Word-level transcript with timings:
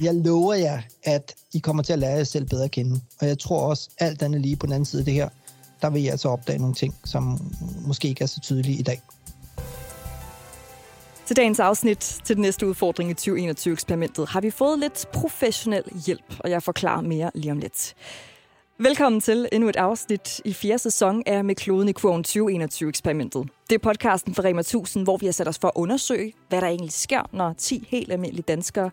Jeg 0.00 0.14
lover 0.14 0.54
jer, 0.54 0.82
at 1.02 1.34
I 1.52 1.58
kommer 1.58 1.82
til 1.82 1.92
at 1.92 1.98
lære 1.98 2.16
jer 2.16 2.24
selv 2.24 2.46
bedre 2.46 2.64
at 2.64 2.70
kende. 2.70 3.00
Og 3.20 3.26
jeg 3.26 3.38
tror 3.38 3.60
også, 3.60 3.90
alt 3.98 4.22
andet 4.22 4.40
lige 4.40 4.56
på 4.56 4.66
den 4.66 4.72
anden 4.72 4.86
side 4.86 5.00
af 5.00 5.04
det 5.04 5.14
her, 5.14 5.28
der 5.82 5.90
vil 5.90 6.04
I 6.04 6.08
altså 6.08 6.28
opdage 6.28 6.58
nogle 6.58 6.74
ting, 6.74 6.94
som 7.04 7.52
måske 7.86 8.08
ikke 8.08 8.22
er 8.22 8.26
så 8.26 8.40
tydelige 8.40 8.78
i 8.78 8.82
dag. 8.82 9.02
Til 11.26 11.36
dagens 11.36 11.60
afsnit 11.60 11.98
til 11.98 12.36
den 12.36 12.42
næste 12.42 12.66
udfordring 12.66 13.10
i 13.10 13.14
2021-eksperimentet 13.14 14.28
har 14.28 14.40
vi 14.40 14.50
fået 14.50 14.78
lidt 14.78 15.06
professionel 15.12 15.84
hjælp, 16.06 16.34
og 16.38 16.50
jeg 16.50 16.62
forklarer 16.62 17.00
mere 17.00 17.30
lige 17.34 17.52
om 17.52 17.58
lidt. 17.58 17.94
Velkommen 18.78 19.20
til 19.20 19.48
endnu 19.52 19.68
et 19.68 19.76
afsnit 19.76 20.40
i 20.44 20.52
fjerde 20.52 20.78
sæson 20.78 21.22
af 21.26 21.44
Med 21.44 21.54
kloden 21.54 21.88
i 21.88 21.92
kurven 21.92 22.24
2021-eksperimentet. 22.28 23.48
Det 23.70 23.74
er 23.74 23.78
podcasten 23.78 24.34
for 24.34 24.44
Rema 24.44 24.60
1000, 24.60 25.04
hvor 25.04 25.16
vi 25.16 25.26
har 25.26 25.32
sat 25.32 25.48
os 25.48 25.58
for 25.58 25.68
at 25.68 25.72
undersøge, 25.74 26.32
hvad 26.48 26.60
der 26.60 26.66
egentlig 26.66 26.92
sker, 26.92 27.22
når 27.32 27.52
10 27.58 27.86
helt 27.90 28.12
almindelige 28.12 28.44
danskere 28.48 28.90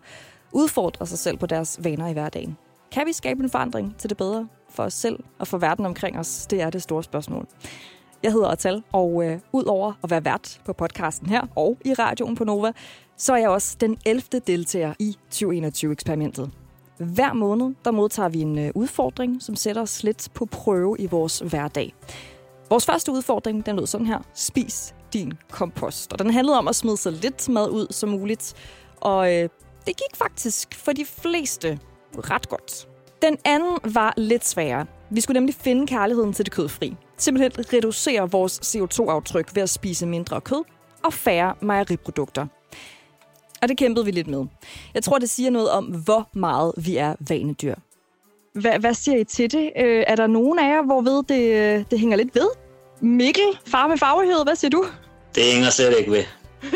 udfordrer 0.52 1.06
sig 1.06 1.18
selv 1.18 1.36
på 1.36 1.46
deres 1.46 1.78
vaner 1.82 2.08
i 2.08 2.12
hverdagen. 2.12 2.56
Kan 2.92 3.06
vi 3.06 3.12
skabe 3.12 3.42
en 3.42 3.50
forandring 3.50 3.94
til 3.98 4.10
det 4.10 4.16
bedre 4.16 4.48
for 4.70 4.82
os 4.82 4.94
selv 4.94 5.18
og 5.38 5.48
for 5.48 5.58
verden 5.58 5.86
omkring 5.86 6.18
os? 6.18 6.46
Det 6.46 6.60
er 6.60 6.70
det 6.70 6.82
store 6.82 7.02
spørgsmål. 7.02 7.46
Jeg 8.22 8.32
hedder 8.32 8.48
Atal, 8.48 8.82
og 8.92 9.24
øh, 9.24 9.40
udover 9.52 9.92
at 10.02 10.10
være 10.10 10.24
vært 10.24 10.60
på 10.64 10.72
podcasten 10.72 11.28
her 11.28 11.42
og 11.56 11.78
i 11.84 11.94
radioen 11.94 12.34
på 12.34 12.44
Nova, 12.44 12.72
så 13.16 13.32
er 13.32 13.36
jeg 13.36 13.48
også 13.48 13.76
den 13.80 13.98
11. 14.06 14.22
deltager 14.46 14.94
i 14.98 15.16
2021-eksperimentet. 15.34 16.50
Hver 16.98 17.32
måned 17.32 17.74
der 17.84 17.90
modtager 17.90 18.28
vi 18.28 18.40
en 18.40 18.58
øh, 18.58 18.70
udfordring, 18.74 19.42
som 19.42 19.56
sætter 19.56 19.82
os 19.82 20.02
lidt 20.02 20.28
på 20.34 20.46
prøve 20.46 20.96
i 20.98 21.06
vores 21.06 21.38
hverdag. 21.38 21.94
Vores 22.70 22.86
første 22.86 23.12
udfordring 23.12 23.66
den 23.66 23.76
lød 23.76 23.86
sådan 23.86 24.06
her. 24.06 24.18
Spis 24.34 24.94
din 25.12 25.32
kompost. 25.50 26.12
Og 26.12 26.18
den 26.18 26.30
handlede 26.30 26.58
om 26.58 26.68
at 26.68 26.76
smide 26.76 26.96
så 26.96 27.10
lidt 27.10 27.48
mad 27.48 27.70
ud 27.70 27.86
som 27.90 28.08
muligt. 28.08 28.54
Og 29.00 29.34
øh, 29.34 29.48
det 29.86 29.96
gik 29.96 30.16
faktisk 30.16 30.74
for 30.74 30.92
de 30.92 31.04
fleste 31.04 31.78
ret 32.18 32.48
godt. 32.48 32.88
Den 33.22 33.38
anden 33.44 33.78
var 33.84 34.14
lidt 34.16 34.48
sværere. 34.48 34.86
Vi 35.10 35.20
skulle 35.20 35.40
nemlig 35.40 35.54
finde 35.54 35.86
kærligheden 35.86 36.32
til 36.32 36.44
det 36.44 36.52
kødfri. 36.52 36.96
Simpelthen 37.16 37.64
reducere 37.72 38.30
vores 38.30 38.60
CO2-aftryk 38.76 39.54
ved 39.54 39.62
at 39.62 39.70
spise 39.70 40.06
mindre 40.06 40.40
kød 40.40 40.64
og 41.04 41.12
færre 41.12 41.54
mejeriprodukter. 41.60 42.46
Og 43.62 43.68
det 43.68 43.76
kæmpede 43.78 44.04
vi 44.04 44.10
lidt 44.10 44.26
med. 44.26 44.46
Jeg 44.94 45.02
tror, 45.02 45.18
det 45.18 45.30
siger 45.30 45.50
noget 45.50 45.70
om, 45.70 45.84
hvor 45.84 46.28
meget 46.32 46.72
vi 46.76 46.96
er 46.96 47.14
vanedyr. 47.28 47.74
Hvad, 48.52 48.78
hvad 48.78 48.94
siger 48.94 49.18
I 49.18 49.24
til 49.24 49.52
det? 49.52 49.72
Øh, 49.76 50.04
er 50.06 50.16
der 50.16 50.26
nogen 50.26 50.58
af 50.58 50.68
jer, 50.68 50.82
hvorved 50.82 51.22
det, 51.22 51.52
øh, 51.52 51.84
det 51.90 52.00
hænger 52.00 52.16
lidt 52.16 52.34
ved? 52.34 52.48
Mikkel, 53.00 53.44
far 53.66 53.86
med 53.86 53.98
faglighed, 53.98 54.44
hvad 54.44 54.56
siger 54.56 54.70
du? 54.70 54.84
Det 55.34 55.44
hænger 55.44 55.70
slet 55.70 55.94
ikke 55.98 56.10
ved. 56.10 56.24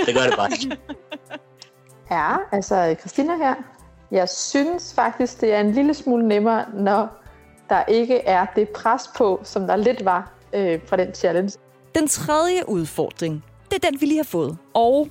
Det 0.07 0.15
gør 0.15 0.23
det 0.23 0.35
bare. 0.37 0.51
Ja, 2.11 2.37
altså 2.53 2.97
Christina 3.01 3.37
her. 3.37 3.55
Jeg 4.11 4.29
synes 4.29 4.95
faktisk, 4.95 5.41
det 5.41 5.55
er 5.55 5.61
en 5.61 5.73
lille 5.73 5.95
smule 5.95 6.29
nemmere, 6.29 6.65
når 6.75 7.23
der 7.69 7.85
ikke 7.85 8.19
er 8.19 8.47
det 8.57 8.69
pres 8.69 9.03
på, 9.17 9.41
som 9.45 9.67
der 9.67 9.77
lidt 9.77 10.05
var 10.05 10.33
øh, 10.53 10.81
fra 10.87 10.97
den 10.97 11.15
challenge. 11.15 11.59
Den 11.95 12.09
tredje 12.09 12.69
udfordring, 12.69 13.45
det 13.71 13.85
er 13.85 13.91
den, 13.91 14.01
vi 14.01 14.07
lige 14.07 14.19
har 14.19 14.25
fået. 14.25 14.59
Og 14.75 15.09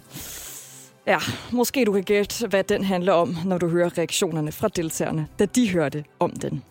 ja, 1.08 1.18
måske 1.52 1.86
du 1.86 1.92
kan 1.92 2.04
gætte, 2.04 2.48
hvad 2.48 2.64
den 2.64 2.84
handler 2.84 3.14
om, 3.14 3.36
når 3.46 3.58
du 3.58 3.68
hører 3.68 3.98
reaktionerne 3.98 4.52
fra 4.52 4.68
deltagerne, 4.68 5.28
da 5.40 5.46
de 5.46 5.72
hørte 5.72 6.04
om 6.20 6.32
den. 6.32 6.64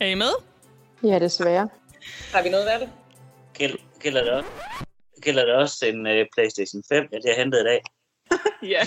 Er 0.00 0.06
I 0.06 0.14
med? 0.14 0.32
Ja, 1.04 1.18
desværre. 1.18 1.68
Har 2.34 2.42
vi 2.42 2.48
noget 2.48 2.66
af 2.66 2.78
det? 2.78 2.88
Gæld, 3.54 3.78
gælder, 4.00 4.22
det 4.22 4.32
også, 4.32 4.48
gælder 5.20 5.44
det 5.44 5.54
også 5.54 5.86
en 5.86 6.06
uh, 6.06 6.26
PlayStation 6.34 6.82
5, 6.88 7.08
at 7.12 7.24
jeg 7.24 7.34
hentede 7.36 7.62
i 7.62 7.64
dag? 7.64 7.82
Ja. 8.72 8.82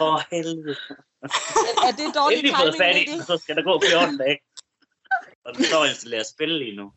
Åh, 0.00 0.14
oh, 0.14 0.20
helvede. 0.30 0.76
er 1.86 1.92
det 1.98 2.14
dårlig 2.14 2.38
Endelig 2.38 2.56
fået 2.62 2.74
timing, 2.74 3.08
fat 3.08 3.22
i 3.22 3.26
så 3.26 3.38
skal 3.42 3.56
der 3.56 3.62
gå 3.62 3.80
14 3.90 4.18
dage. 4.18 4.38
Og 5.44 5.56
den 5.56 5.64
står 5.64 5.84
installeret 5.84 6.26
spil 6.26 6.48
lige 6.48 6.76
nu. 6.76 6.92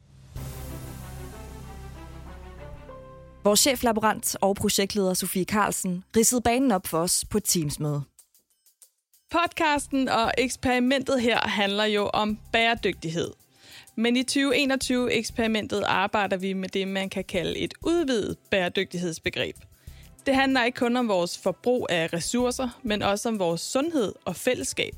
Vores 3.44 3.60
cheflaborant 3.60 4.36
og 4.42 4.56
projektleder 4.56 5.14
Sofie 5.14 5.44
Carlsen 5.44 6.04
ridsede 6.18 6.42
banen 6.42 6.72
op 6.72 6.88
for 6.88 7.00
os 7.00 7.26
på 7.32 7.38
et 7.38 7.44
Teams-møde. 7.44 8.04
Podcasten 9.32 10.10
og 10.10 10.32
eksperimentet 10.38 11.22
her 11.22 11.40
handler 11.48 11.86
jo 11.86 12.10
om 12.14 12.40
bæredygtighed. 12.54 13.32
Men 14.00 14.18
i 14.18 14.24
2021-eksperimentet 14.32 15.84
arbejder 15.84 16.38
vi 16.38 16.54
med 16.54 16.70
det, 16.70 16.88
man 16.88 17.10
kan 17.10 17.24
kalde 17.24 17.58
et 17.60 17.74
udvidet 17.82 18.38
bæredygtighedsbegreb. 18.52 19.56
Det 20.26 20.36
handler 20.36 20.64
ikke 20.64 20.80
kun 20.80 20.98
om 20.98 21.08
vores 21.08 21.38
forbrug 21.38 21.88
af 21.90 22.14
ressourcer, 22.14 22.80
men 22.84 23.02
også 23.02 23.30
om 23.30 23.40
vores 23.40 23.62
sundhed 23.62 24.14
og 24.26 24.36
fællesskab. 24.36 24.94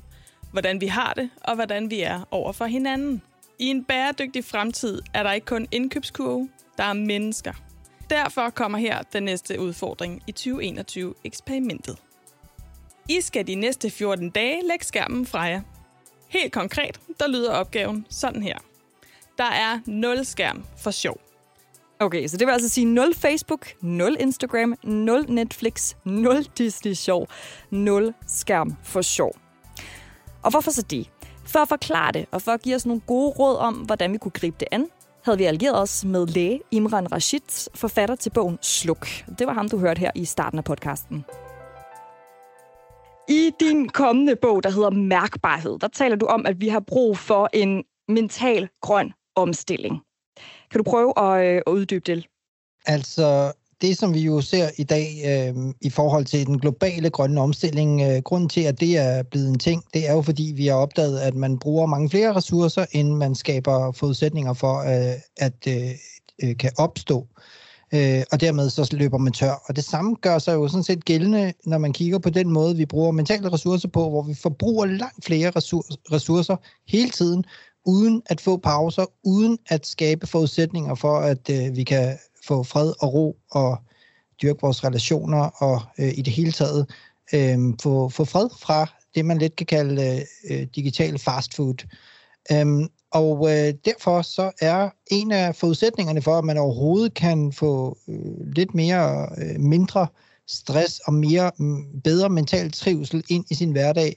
Hvordan 0.52 0.80
vi 0.80 0.86
har 0.86 1.12
det, 1.12 1.30
og 1.40 1.54
hvordan 1.54 1.90
vi 1.90 2.00
er 2.00 2.28
over 2.30 2.52
for 2.52 2.64
hinanden. 2.64 3.22
I 3.58 3.66
en 3.66 3.84
bæredygtig 3.84 4.44
fremtid 4.44 5.02
er 5.14 5.22
der 5.22 5.32
ikke 5.32 5.46
kun 5.46 5.66
indkøbskurve, 5.70 6.48
der 6.76 6.84
er 6.84 6.92
mennesker. 6.92 7.52
Derfor 8.10 8.50
kommer 8.50 8.78
her 8.78 9.02
den 9.02 9.22
næste 9.22 9.60
udfordring 9.60 10.22
i 10.26 10.34
2021-eksperimentet. 10.38 11.96
I 13.08 13.20
skal 13.20 13.46
de 13.46 13.54
næste 13.54 13.90
14 13.90 14.30
dage 14.30 14.60
lægge 14.68 14.84
skærmen 14.84 15.26
fra 15.26 15.40
jer. 15.40 15.60
Helt 16.28 16.52
konkret, 16.52 17.00
der 17.20 17.28
lyder 17.28 17.52
opgaven 17.52 18.06
sådan 18.10 18.42
her. 18.42 18.58
Der 19.38 19.44
er 19.44 19.78
0 19.86 20.24
skærm 20.24 20.64
for 20.78 20.90
sjov. 20.90 21.20
Okay, 22.00 22.26
så 22.26 22.36
det 22.36 22.46
vil 22.46 22.52
altså 22.52 22.68
sige 22.68 22.84
0 22.84 23.14
Facebook, 23.14 23.66
0 23.80 24.16
Instagram, 24.20 24.74
0 24.82 25.24
Netflix, 25.28 25.94
0 26.04 26.44
Disney 26.58 26.92
Show, 26.92 27.26
0 27.70 28.14
skærm 28.26 28.76
for 28.82 29.02
sjov. 29.02 29.32
Og 30.42 30.50
hvorfor 30.50 30.70
så 30.70 30.82
det? 30.82 31.10
For 31.46 31.58
at 31.58 31.68
forklare 31.68 32.12
det, 32.12 32.26
og 32.30 32.42
for 32.42 32.52
at 32.52 32.62
give 32.62 32.74
os 32.76 32.86
nogle 32.86 33.00
gode 33.00 33.30
råd 33.30 33.56
om, 33.56 33.74
hvordan 33.74 34.12
vi 34.12 34.18
kunne 34.18 34.32
gribe 34.32 34.56
det 34.60 34.68
an, 34.70 34.86
havde 35.24 35.38
vi 35.38 35.44
allieret 35.44 35.78
os 35.82 36.04
med 36.04 36.26
læge 36.26 36.60
Imran 36.70 37.12
Rashid, 37.12 37.70
forfatter 37.74 38.14
til 38.14 38.30
bogen 38.30 38.58
Sluk. 38.62 39.06
Det 39.38 39.46
var 39.46 39.52
ham, 39.52 39.68
du 39.68 39.78
hørte 39.78 39.98
her 39.98 40.10
i 40.14 40.24
starten 40.24 40.58
af 40.58 40.64
podcasten. 40.64 41.24
I 43.28 43.50
din 43.60 43.88
kommende 43.88 44.36
bog, 44.36 44.62
der 44.62 44.70
hedder 44.70 44.90
Mærkbarhed, 44.90 45.78
der 45.78 45.88
taler 45.88 46.16
du 46.16 46.26
om, 46.26 46.46
at 46.46 46.60
vi 46.60 46.68
har 46.68 46.80
brug 46.80 47.18
for 47.18 47.48
en 47.52 47.84
mental 48.08 48.68
grøn 48.80 49.12
omstilling. 49.36 50.00
Kan 50.70 50.78
du 50.78 50.90
prøve 50.90 51.12
at, 51.18 51.46
øh, 51.46 51.62
at 51.66 51.72
uddybe 51.72 52.12
det? 52.12 52.26
Altså, 52.86 53.52
det 53.82 53.98
som 53.98 54.14
vi 54.14 54.20
jo 54.20 54.40
ser 54.40 54.68
i 54.78 54.84
dag 54.84 55.06
øh, 55.26 55.74
i 55.80 55.90
forhold 55.90 56.24
til 56.24 56.46
den 56.46 56.58
globale 56.58 57.10
grønne 57.10 57.40
omstilling, 57.40 58.02
øh, 58.02 58.22
grunden 58.22 58.48
til, 58.48 58.60
at 58.60 58.80
det 58.80 58.98
er 58.98 59.22
blevet 59.22 59.48
en 59.48 59.58
ting, 59.58 59.84
det 59.94 60.08
er 60.08 60.12
jo 60.12 60.22
fordi, 60.22 60.52
vi 60.56 60.66
har 60.66 60.74
opdaget, 60.74 61.20
at 61.20 61.34
man 61.34 61.58
bruger 61.58 61.86
mange 61.86 62.10
flere 62.10 62.36
ressourcer, 62.36 62.86
end 62.92 63.14
man 63.14 63.34
skaber 63.34 63.92
forudsætninger 63.92 64.54
for, 64.54 64.78
øh, 64.78 65.18
at 65.36 65.66
øh, 65.68 65.90
øh, 66.42 66.56
kan 66.56 66.70
opstå. 66.78 67.26
Øh, 67.94 68.22
og 68.32 68.40
dermed 68.40 68.70
så 68.70 68.88
løber 68.92 69.18
man 69.18 69.32
tør. 69.32 69.62
Og 69.68 69.76
det 69.76 69.84
samme 69.84 70.16
gør 70.20 70.38
sig 70.38 70.54
jo 70.54 70.68
sådan 70.68 70.82
set 70.82 71.04
gældende, 71.04 71.52
når 71.64 71.78
man 71.78 71.92
kigger 71.92 72.18
på 72.18 72.30
den 72.30 72.50
måde, 72.50 72.76
vi 72.76 72.86
bruger 72.86 73.10
mentale 73.10 73.52
ressourcer 73.52 73.88
på, 73.88 74.10
hvor 74.10 74.22
vi 74.22 74.34
forbruger 74.34 74.86
langt 74.86 75.24
flere 75.24 75.50
ressourcer 76.12 76.56
hele 76.88 77.10
tiden, 77.10 77.44
uden 77.86 78.22
at 78.26 78.40
få 78.40 78.56
pauser, 78.56 79.04
uden 79.24 79.58
at 79.68 79.86
skabe 79.86 80.26
forudsætninger 80.26 80.94
for, 80.94 81.18
at 81.18 81.50
øh, 81.50 81.76
vi 81.76 81.84
kan 81.84 82.18
få 82.46 82.62
fred 82.62 82.92
og 83.00 83.14
ro 83.14 83.36
og 83.50 83.76
dyrke 84.42 84.60
vores 84.60 84.84
relationer 84.84 85.62
og 85.62 85.82
øh, 85.98 86.18
i 86.18 86.22
det 86.22 86.32
hele 86.32 86.52
taget 86.52 86.90
øh, 87.34 87.58
få, 87.82 88.08
få 88.08 88.24
fred 88.24 88.48
fra 88.60 88.86
det, 89.14 89.24
man 89.24 89.38
lidt 89.38 89.56
kan 89.56 89.66
kalde 89.66 90.02
øh, 90.02 90.20
øh, 90.50 90.66
digital 90.74 91.18
fast 91.18 91.54
food. 91.54 91.86
Øhm, 92.52 92.88
og 93.10 93.50
øh, 93.50 93.74
derfor 93.84 94.22
så 94.22 94.50
er 94.60 94.90
en 95.10 95.32
af 95.32 95.56
forudsætningerne 95.56 96.22
for, 96.22 96.38
at 96.38 96.44
man 96.44 96.58
overhovedet 96.58 97.14
kan 97.14 97.52
få 97.52 97.98
øh, 98.08 98.54
lidt 98.56 98.74
mere 98.74 99.28
øh, 99.38 99.60
mindre 99.60 100.06
stress 100.48 101.00
og 101.06 101.14
mere 101.14 101.50
mm, 101.58 102.00
bedre 102.04 102.28
mental 102.28 102.72
trivsel 102.72 103.24
ind 103.28 103.44
i 103.50 103.54
sin 103.54 103.72
hverdag, 103.72 104.16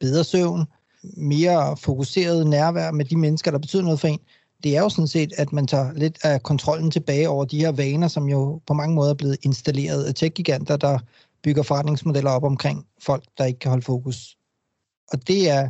bedre 0.00 0.24
søvn, 0.24 0.64
mere 1.02 1.76
fokuseret 1.76 2.46
nærvær 2.46 2.90
med 2.90 3.04
de 3.04 3.16
mennesker, 3.16 3.50
der 3.50 3.58
betyder 3.58 3.82
noget 3.82 4.00
for 4.00 4.08
en, 4.08 4.18
det 4.64 4.76
er 4.76 4.80
jo 4.80 4.88
sådan 4.88 5.08
set, 5.08 5.32
at 5.36 5.52
man 5.52 5.66
tager 5.66 5.92
lidt 5.92 6.18
af 6.22 6.42
kontrollen 6.42 6.90
tilbage 6.90 7.28
over 7.28 7.44
de 7.44 7.60
her 7.60 7.72
vaner, 7.72 8.08
som 8.08 8.28
jo 8.28 8.60
på 8.66 8.74
mange 8.74 8.94
måder 8.94 9.10
er 9.10 9.14
blevet 9.14 9.36
installeret 9.42 10.04
af 10.04 10.14
tech-giganter, 10.14 10.76
der 10.76 10.98
bygger 11.42 11.62
forretningsmodeller 11.62 12.30
op 12.30 12.44
omkring 12.44 12.86
folk, 13.02 13.24
der 13.38 13.44
ikke 13.44 13.58
kan 13.58 13.70
holde 13.70 13.84
fokus. 13.84 14.36
Og 15.12 15.28
det 15.28 15.50
er 15.50 15.68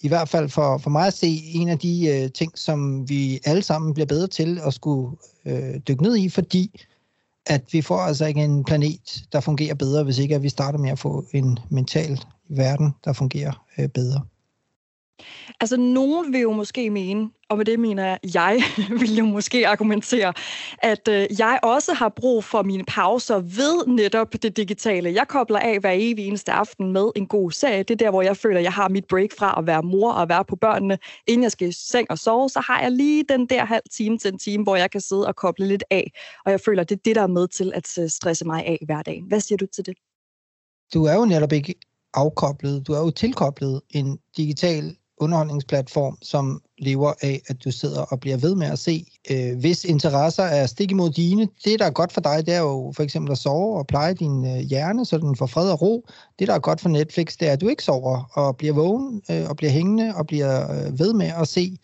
i 0.00 0.08
hvert 0.08 0.28
fald 0.28 0.48
for, 0.48 0.78
for 0.78 0.90
mig 0.90 1.06
at 1.06 1.14
se 1.14 1.42
en 1.44 1.68
af 1.68 1.78
de 1.78 2.06
øh, 2.08 2.32
ting, 2.32 2.58
som 2.58 3.08
vi 3.08 3.40
alle 3.44 3.62
sammen 3.62 3.94
bliver 3.94 4.06
bedre 4.06 4.26
til 4.26 4.60
at 4.66 4.74
skulle 4.74 5.16
øh, 5.44 5.80
dykke 5.88 6.02
ned 6.02 6.16
i, 6.16 6.28
fordi 6.28 6.80
at 7.46 7.72
vi 7.72 7.82
får 7.82 7.98
altså 7.98 8.26
ikke 8.26 8.44
en 8.44 8.64
planet, 8.64 9.24
der 9.32 9.40
fungerer 9.40 9.74
bedre, 9.74 10.04
hvis 10.04 10.18
ikke 10.18 10.34
at 10.34 10.42
vi 10.42 10.48
starter 10.48 10.78
med 10.78 10.90
at 10.90 10.98
få 10.98 11.24
en 11.32 11.58
mental 11.70 12.20
verden, 12.48 12.94
der 13.04 13.12
fungerer 13.12 13.64
øh, 13.78 13.88
bedre. 13.88 14.20
Altså, 15.60 15.76
nogen 15.76 16.32
vil 16.32 16.40
jo 16.40 16.52
måske 16.52 16.90
mene, 16.90 17.30
og 17.48 17.56
med 17.56 17.64
det 17.64 17.80
mener 17.80 18.04
jeg, 18.04 18.18
jeg 18.34 18.62
vil 19.00 19.16
jo 19.16 19.24
måske 19.24 19.68
argumentere, 19.68 20.32
at 20.78 21.08
øh, 21.08 21.26
jeg 21.38 21.58
også 21.62 21.94
har 21.94 22.08
brug 22.08 22.44
for 22.44 22.62
mine 22.62 22.84
pauser 22.84 23.38
ved 23.38 23.86
netop 23.86 24.32
det 24.42 24.56
digitale. 24.56 25.14
Jeg 25.14 25.28
kobler 25.28 25.58
af 25.58 25.80
hver 25.80 25.92
evig 25.94 26.26
eneste 26.26 26.52
aften 26.52 26.92
med 26.92 27.10
en 27.16 27.26
god 27.26 27.50
serie. 27.50 27.82
Det 27.82 27.90
er 27.90 27.96
der, 27.96 28.10
hvor 28.10 28.22
jeg 28.22 28.36
føler, 28.36 28.60
jeg 28.60 28.72
har 28.72 28.88
mit 28.88 29.04
break 29.04 29.30
fra 29.38 29.54
at 29.58 29.66
være 29.66 29.82
mor 29.82 30.12
og 30.12 30.28
være 30.28 30.44
på 30.44 30.56
børnene. 30.56 30.98
Inden 31.26 31.42
jeg 31.42 31.52
skal 31.52 31.68
i 31.68 31.72
seng 31.72 32.10
og 32.10 32.18
sove, 32.18 32.48
så 32.48 32.60
har 32.60 32.80
jeg 32.82 32.92
lige 32.92 33.24
den 33.28 33.46
der 33.46 33.64
halv 33.64 33.82
time 33.92 34.18
til 34.18 34.32
en 34.32 34.38
time, 34.38 34.62
hvor 34.62 34.76
jeg 34.76 34.90
kan 34.90 35.00
sidde 35.00 35.26
og 35.26 35.36
koble 35.36 35.66
lidt 35.66 35.84
af. 35.90 36.12
Og 36.44 36.50
jeg 36.50 36.60
føler, 36.60 36.84
det 36.84 36.94
er 36.96 37.00
det, 37.04 37.16
der 37.16 37.22
er 37.22 37.26
med 37.26 37.48
til 37.48 37.72
at 37.74 37.98
øh, 37.98 38.08
stresse 38.08 38.44
mig 38.44 38.66
af 38.66 38.78
hver 38.86 39.02
dag. 39.02 39.22
Hvad 39.28 39.40
siger 39.40 39.56
du 39.56 39.66
til 39.66 39.86
det? 39.86 39.96
Du 40.94 41.04
er 41.04 41.14
jo 41.14 41.24
netop 41.24 41.52
ikke 41.52 41.74
afkoblet. 42.14 42.86
Du 42.86 42.92
er 42.92 42.98
jo 42.98 43.10
tilkoblet 43.10 43.80
en 43.90 44.18
digital 44.36 44.96
underholdningsplatform, 45.20 46.18
som 46.22 46.60
lever 46.78 47.12
af, 47.22 47.42
at 47.46 47.64
du 47.64 47.70
sidder 47.70 48.02
og 48.02 48.20
bliver 48.20 48.36
ved 48.36 48.54
med 48.54 48.66
at 48.66 48.78
se, 48.78 49.06
øh, 49.30 49.58
hvis 49.58 49.84
interesser 49.84 50.42
er 50.42 50.66
stik 50.66 50.90
imod 50.90 51.10
dine. 51.10 51.48
Det, 51.64 51.78
der 51.78 51.86
er 51.86 51.90
godt 51.90 52.12
for 52.12 52.20
dig, 52.20 52.46
det 52.46 52.54
er 52.54 52.60
jo 52.60 52.92
for 52.96 53.02
eksempel 53.02 53.32
at 53.32 53.38
sove 53.38 53.78
og 53.78 53.86
pleje 53.86 54.14
din 54.14 54.44
øh, 54.44 54.58
hjerne, 54.58 55.04
så 55.04 55.18
den 55.18 55.36
får 55.36 55.46
fred 55.46 55.70
og 55.70 55.82
ro. 55.82 56.06
Det, 56.38 56.48
der 56.48 56.54
er 56.54 56.58
godt 56.58 56.80
for 56.80 56.88
Netflix, 56.88 57.36
det 57.36 57.48
er, 57.48 57.52
at 57.52 57.60
du 57.60 57.68
ikke 57.68 57.84
sover 57.84 58.30
og 58.32 58.56
bliver 58.56 58.74
vågen 58.74 59.22
øh, 59.30 59.48
og 59.48 59.56
bliver 59.56 59.70
hængende 59.70 60.14
og 60.14 60.26
bliver 60.26 60.86
øh, 60.86 60.98
ved 60.98 61.12
med 61.12 61.32
at 61.40 61.48
se. 61.48 61.78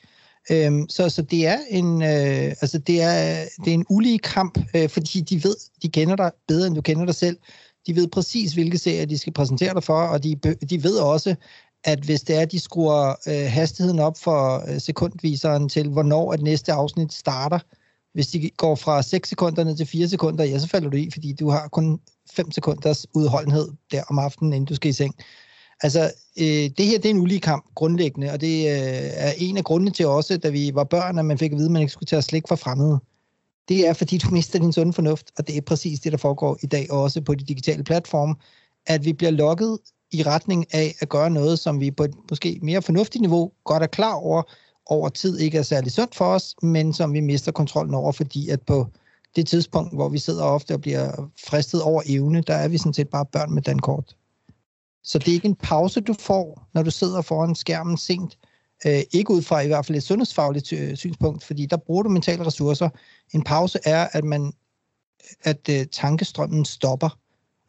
Øhm, 0.50 0.88
så, 0.88 1.08
så 1.08 1.22
det 1.22 1.46
er 1.46 1.58
en 1.70 2.02
øh, 2.02 2.54
altså 2.60 2.78
det 2.78 3.02
er 3.02 3.44
det 3.64 3.70
er 3.70 3.74
en 3.74 3.86
ulige 3.88 4.18
kamp, 4.18 4.58
øh, 4.76 4.88
fordi 4.88 5.20
de 5.20 5.44
ved, 5.44 5.56
de 5.82 5.88
kender 5.88 6.16
dig 6.16 6.30
bedre 6.48 6.66
end 6.66 6.74
du 6.74 6.80
kender 6.80 7.04
dig 7.04 7.14
selv. 7.14 7.36
De 7.86 7.96
ved 7.96 8.08
præcis, 8.08 8.52
hvilke 8.52 8.78
serier 8.78 9.06
de 9.06 9.18
skal 9.18 9.32
præsentere 9.32 9.74
dig 9.74 9.84
for, 9.84 10.00
og 10.00 10.22
de, 10.22 10.34
de 10.70 10.82
ved 10.82 10.98
også, 10.98 11.34
at 11.84 11.98
hvis 11.98 12.22
det 12.22 12.36
er, 12.36 12.40
at 12.40 12.52
de 12.52 12.60
skruer 12.60 13.14
øh, 13.28 13.50
hastigheden 13.50 13.98
op 13.98 14.18
for 14.18 14.64
øh, 14.68 14.80
sekundviseren 14.80 15.68
til, 15.68 15.88
hvornår 15.88 16.32
at 16.32 16.42
næste 16.42 16.72
afsnit 16.72 17.12
starter, 17.12 17.58
hvis 18.12 18.26
de 18.26 18.50
går 18.56 18.74
fra 18.74 19.02
6 19.02 19.28
sekunder 19.28 19.64
ned 19.64 19.76
til 19.76 19.86
4 19.86 20.08
sekunder, 20.08 20.44
ja, 20.44 20.58
så 20.58 20.68
falder 20.68 20.90
du 20.90 20.96
i, 20.96 21.10
fordi 21.12 21.32
du 21.32 21.50
har 21.50 21.68
kun 21.68 22.00
5 22.32 22.50
sekunders 22.50 23.06
udholdenhed 23.14 23.68
der 23.92 24.02
om 24.08 24.18
aftenen, 24.18 24.52
inden 24.52 24.66
du 24.66 24.74
skal 24.74 24.88
i 24.88 24.92
seng. 24.92 25.14
Altså, 25.82 26.12
øh, 26.38 26.70
det 26.76 26.86
her 26.86 26.98
det 26.98 27.06
er 27.06 27.10
en 27.10 27.20
ulige 27.20 27.40
kamp, 27.40 27.64
grundlæggende, 27.74 28.30
og 28.30 28.40
det 28.40 28.66
øh, 28.66 29.10
er 29.14 29.32
en 29.38 29.56
af 29.56 29.64
grundene 29.64 29.90
til 29.90 30.06
også, 30.06 30.36
da 30.36 30.48
vi 30.48 30.70
var 30.74 30.84
børn, 30.84 31.18
at 31.18 31.24
man 31.24 31.38
fik 31.38 31.52
at 31.52 31.58
vide, 31.58 31.66
at 31.66 31.72
man 31.72 31.82
ikke 31.82 31.92
skulle 31.92 32.06
tage 32.06 32.22
slik 32.22 32.48
for 32.48 32.56
fremmede. 32.56 32.98
Det 33.68 33.88
er, 33.88 33.92
fordi 33.92 34.18
du 34.18 34.30
mister 34.30 34.58
din 34.58 34.72
sunde 34.72 34.92
fornuft, 34.92 35.30
og 35.38 35.46
det 35.48 35.56
er 35.56 35.60
præcis 35.60 36.00
det, 36.00 36.12
der 36.12 36.18
foregår 36.18 36.58
i 36.62 36.66
dag 36.66 36.90
også 36.90 37.20
på 37.20 37.34
de 37.34 37.44
digitale 37.44 37.84
platforme, 37.84 38.34
at 38.86 39.04
vi 39.04 39.12
bliver 39.12 39.30
lukket 39.30 39.78
i 40.12 40.22
retning 40.22 40.74
af 40.74 40.94
at 41.00 41.08
gøre 41.08 41.30
noget, 41.30 41.58
som 41.58 41.80
vi 41.80 41.90
på 41.90 42.04
et 42.04 42.14
måske 42.30 42.58
mere 42.62 42.82
fornuftigt 42.82 43.20
niveau 43.20 43.52
godt 43.64 43.82
er 43.82 43.86
klar 43.86 44.14
over, 44.14 44.42
over 44.86 45.08
tid 45.08 45.38
ikke 45.38 45.58
er 45.58 45.62
særlig 45.62 45.92
sundt 45.92 46.14
for 46.14 46.24
os, 46.24 46.54
men 46.62 46.92
som 46.92 47.12
vi 47.12 47.20
mister 47.20 47.52
kontrollen 47.52 47.94
over, 47.94 48.12
fordi 48.12 48.48
at 48.48 48.62
på 48.62 48.86
det 49.36 49.46
tidspunkt, 49.46 49.94
hvor 49.94 50.08
vi 50.08 50.18
sidder 50.18 50.44
ofte 50.44 50.74
og 50.74 50.80
bliver 50.80 51.30
fristet 51.46 51.82
over 51.82 52.02
evne, 52.06 52.40
der 52.40 52.54
er 52.54 52.68
vi 52.68 52.78
sådan 52.78 52.94
set 52.94 53.08
bare 53.08 53.26
børn 53.26 53.54
med 53.54 53.62
dankort. 53.62 54.16
Så 55.04 55.18
det 55.18 55.28
er 55.28 55.32
ikke 55.32 55.48
en 55.48 55.54
pause, 55.54 56.00
du 56.00 56.14
får, 56.20 56.68
når 56.74 56.82
du 56.82 56.90
sidder 56.90 57.22
foran 57.22 57.54
skærmen 57.54 57.96
sent. 57.96 58.38
Øh, 58.86 59.02
ikke 59.12 59.30
ud 59.30 59.42
fra 59.42 59.60
i 59.60 59.66
hvert 59.66 59.86
fald 59.86 59.98
et 59.98 60.02
sundhedsfagligt 60.02 60.72
øh, 60.72 60.96
synspunkt, 60.96 61.44
fordi 61.44 61.66
der 61.66 61.76
bruger 61.76 62.02
du 62.02 62.08
mentale 62.08 62.46
ressourcer. 62.46 62.88
En 63.34 63.42
pause 63.42 63.78
er, 63.84 64.08
at 64.12 64.24
man 64.24 64.52
at 65.42 65.68
øh, 65.68 65.86
tankestrømmen 65.86 66.64
stopper. 66.64 67.18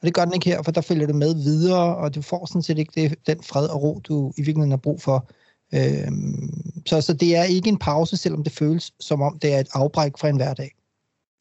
Og 0.04 0.08
det 0.08 0.14
gør 0.14 0.26
den 0.26 0.34
ikke 0.34 0.50
her, 0.50 0.62
for 0.62 0.72
der 0.72 0.82
følger 0.82 1.08
du 1.08 1.14
med 1.14 1.36
videre, 1.36 1.96
og 1.96 2.16
du 2.16 2.22
får 2.22 2.46
sådan 2.46 2.62
set 2.62 2.78
ikke 2.78 3.02
det, 3.02 3.28
den 3.28 3.44
fred 3.44 3.68
og 3.68 3.84
ro, 3.84 4.00
du 4.04 4.34
i 4.38 4.42
virkeligheden 4.42 4.72
har 4.72 4.78
brug 4.78 5.02
for. 5.02 5.30
Øhm, 5.74 6.84
så, 6.86 7.02
så 7.02 7.14
det 7.14 7.36
er 7.36 7.44
ikke 7.44 7.70
en 7.70 7.78
pause, 7.78 8.18
selvom 8.18 8.44
det 8.44 8.54
føles 8.54 8.94
som 9.00 9.22
om 9.22 9.40
det 9.40 9.54
er 9.54 9.60
et 9.60 9.68
afbræk 9.74 10.18
fra 10.18 10.30
en 10.30 10.36
hverdag. 10.36 10.72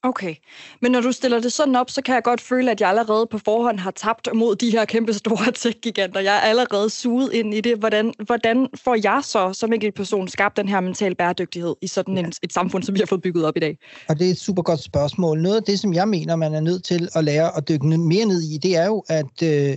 Okay, 0.04 0.34
men 0.80 0.92
når 0.92 1.00
du 1.00 1.12
stiller 1.12 1.40
det 1.40 1.52
sådan 1.52 1.76
op, 1.76 1.90
så 1.90 2.02
kan 2.02 2.14
jeg 2.14 2.22
godt 2.22 2.40
føle, 2.40 2.70
at 2.70 2.80
jeg 2.80 2.88
allerede 2.88 3.26
på 3.30 3.38
forhånd 3.38 3.78
har 3.78 3.90
tabt 3.90 4.28
mod 4.34 4.56
de 4.56 4.70
her 4.70 4.84
kæmpe 4.84 5.12
store 5.12 5.52
tech-giganter. 5.62 6.20
Jeg 6.20 6.36
er 6.36 6.40
allerede 6.40 6.90
suget 6.90 7.32
ind 7.32 7.54
i 7.54 7.60
det. 7.60 7.78
Hvordan, 7.78 8.14
hvordan 8.26 8.68
får 8.84 8.98
jeg 9.02 9.20
så 9.24 9.52
som 9.52 9.72
enkelt 9.72 9.94
person 9.94 10.28
skabt 10.28 10.56
den 10.56 10.68
her 10.68 10.80
mental 10.80 11.14
bæredygtighed 11.14 11.74
i 11.82 11.86
sådan 11.86 12.18
en, 12.18 12.32
et 12.42 12.52
samfund, 12.52 12.82
som 12.82 12.94
vi 12.94 12.98
har 13.00 13.06
fået 13.06 13.22
bygget 13.22 13.44
op 13.44 13.56
i 13.56 13.60
dag? 13.60 13.78
Og 14.08 14.18
det 14.18 14.26
er 14.26 14.30
et 14.30 14.38
super 14.38 14.62
godt 14.62 14.80
spørgsmål. 14.80 15.42
Noget 15.42 15.56
af 15.56 15.62
det, 15.62 15.80
som 15.80 15.94
jeg 15.94 16.08
mener, 16.08 16.36
man 16.36 16.54
er 16.54 16.60
nødt 16.60 16.84
til 16.84 17.08
at 17.14 17.24
lære 17.24 17.56
at 17.56 17.68
dykke 17.68 17.86
mere 17.86 18.26
ned 18.26 18.42
i, 18.42 18.58
det 18.58 18.76
er 18.76 18.86
jo 18.86 19.04
at 19.08 19.42
øh, 19.42 19.76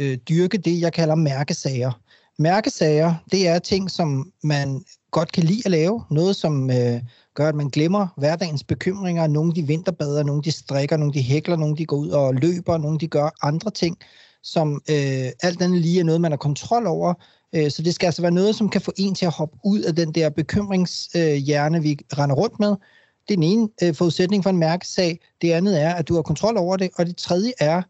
øh, 0.00 0.16
dyrke 0.16 0.58
det, 0.58 0.80
jeg 0.80 0.92
kalder 0.92 1.14
mærkesager. 1.14 2.00
Mærkesager, 2.38 3.14
det 3.32 3.48
er 3.48 3.58
ting, 3.58 3.90
som 3.90 4.32
man 4.42 4.84
godt 5.10 5.32
kan 5.32 5.44
lide 5.44 5.62
at 5.64 5.70
lave. 5.70 6.04
Noget, 6.10 6.36
som... 6.36 6.70
Øh, 6.70 7.00
gør, 7.34 7.48
at 7.48 7.54
man 7.54 7.68
glemmer 7.68 8.06
hverdagens 8.16 8.64
bekymringer. 8.64 9.26
Nogle 9.26 9.54
de 9.54 9.66
vinterbader, 9.66 10.22
nogle 10.22 10.42
de 10.42 10.50
strikker, 10.50 10.96
nogle 10.96 11.14
de 11.14 11.22
hækler, 11.22 11.56
nogle 11.56 11.76
de 11.76 11.86
går 11.86 11.96
ud 11.96 12.08
og 12.08 12.34
løber, 12.34 12.78
nogle 12.78 12.98
de 12.98 13.08
gør 13.08 13.30
andre 13.42 13.70
ting, 13.70 13.98
som 14.42 14.82
øh, 14.90 15.26
alt 15.42 15.62
andet 15.62 15.80
lige 15.80 16.00
er 16.00 16.04
noget, 16.04 16.20
man 16.20 16.32
har 16.32 16.36
kontrol 16.36 16.86
over. 16.86 17.14
Øh, 17.54 17.70
så 17.70 17.82
det 17.82 17.94
skal 17.94 18.06
altså 18.06 18.22
være 18.22 18.30
noget, 18.30 18.54
som 18.54 18.68
kan 18.68 18.80
få 18.80 18.92
en 18.96 19.14
til 19.14 19.26
at 19.26 19.32
hoppe 19.32 19.58
ud 19.64 19.80
af 19.80 19.96
den 19.96 20.12
der 20.12 20.30
bekymringshjerne, 20.30 21.78
øh, 21.78 21.84
vi 21.84 21.98
render 22.18 22.36
rundt 22.36 22.60
med. 22.60 22.74
Det 23.28 23.34
er 23.34 23.36
den 23.36 23.42
ene 23.42 23.68
øh, 23.82 23.94
forudsætning 23.94 24.42
for 24.42 24.50
en 24.50 24.58
mærkesag. 24.58 25.20
Det 25.42 25.52
andet 25.52 25.82
er, 25.82 25.94
at 25.94 26.08
du 26.08 26.14
har 26.14 26.22
kontrol 26.22 26.56
over 26.56 26.76
det. 26.76 26.90
Og 26.96 27.06
det 27.06 27.16
tredje 27.16 27.52
er, 27.60 27.82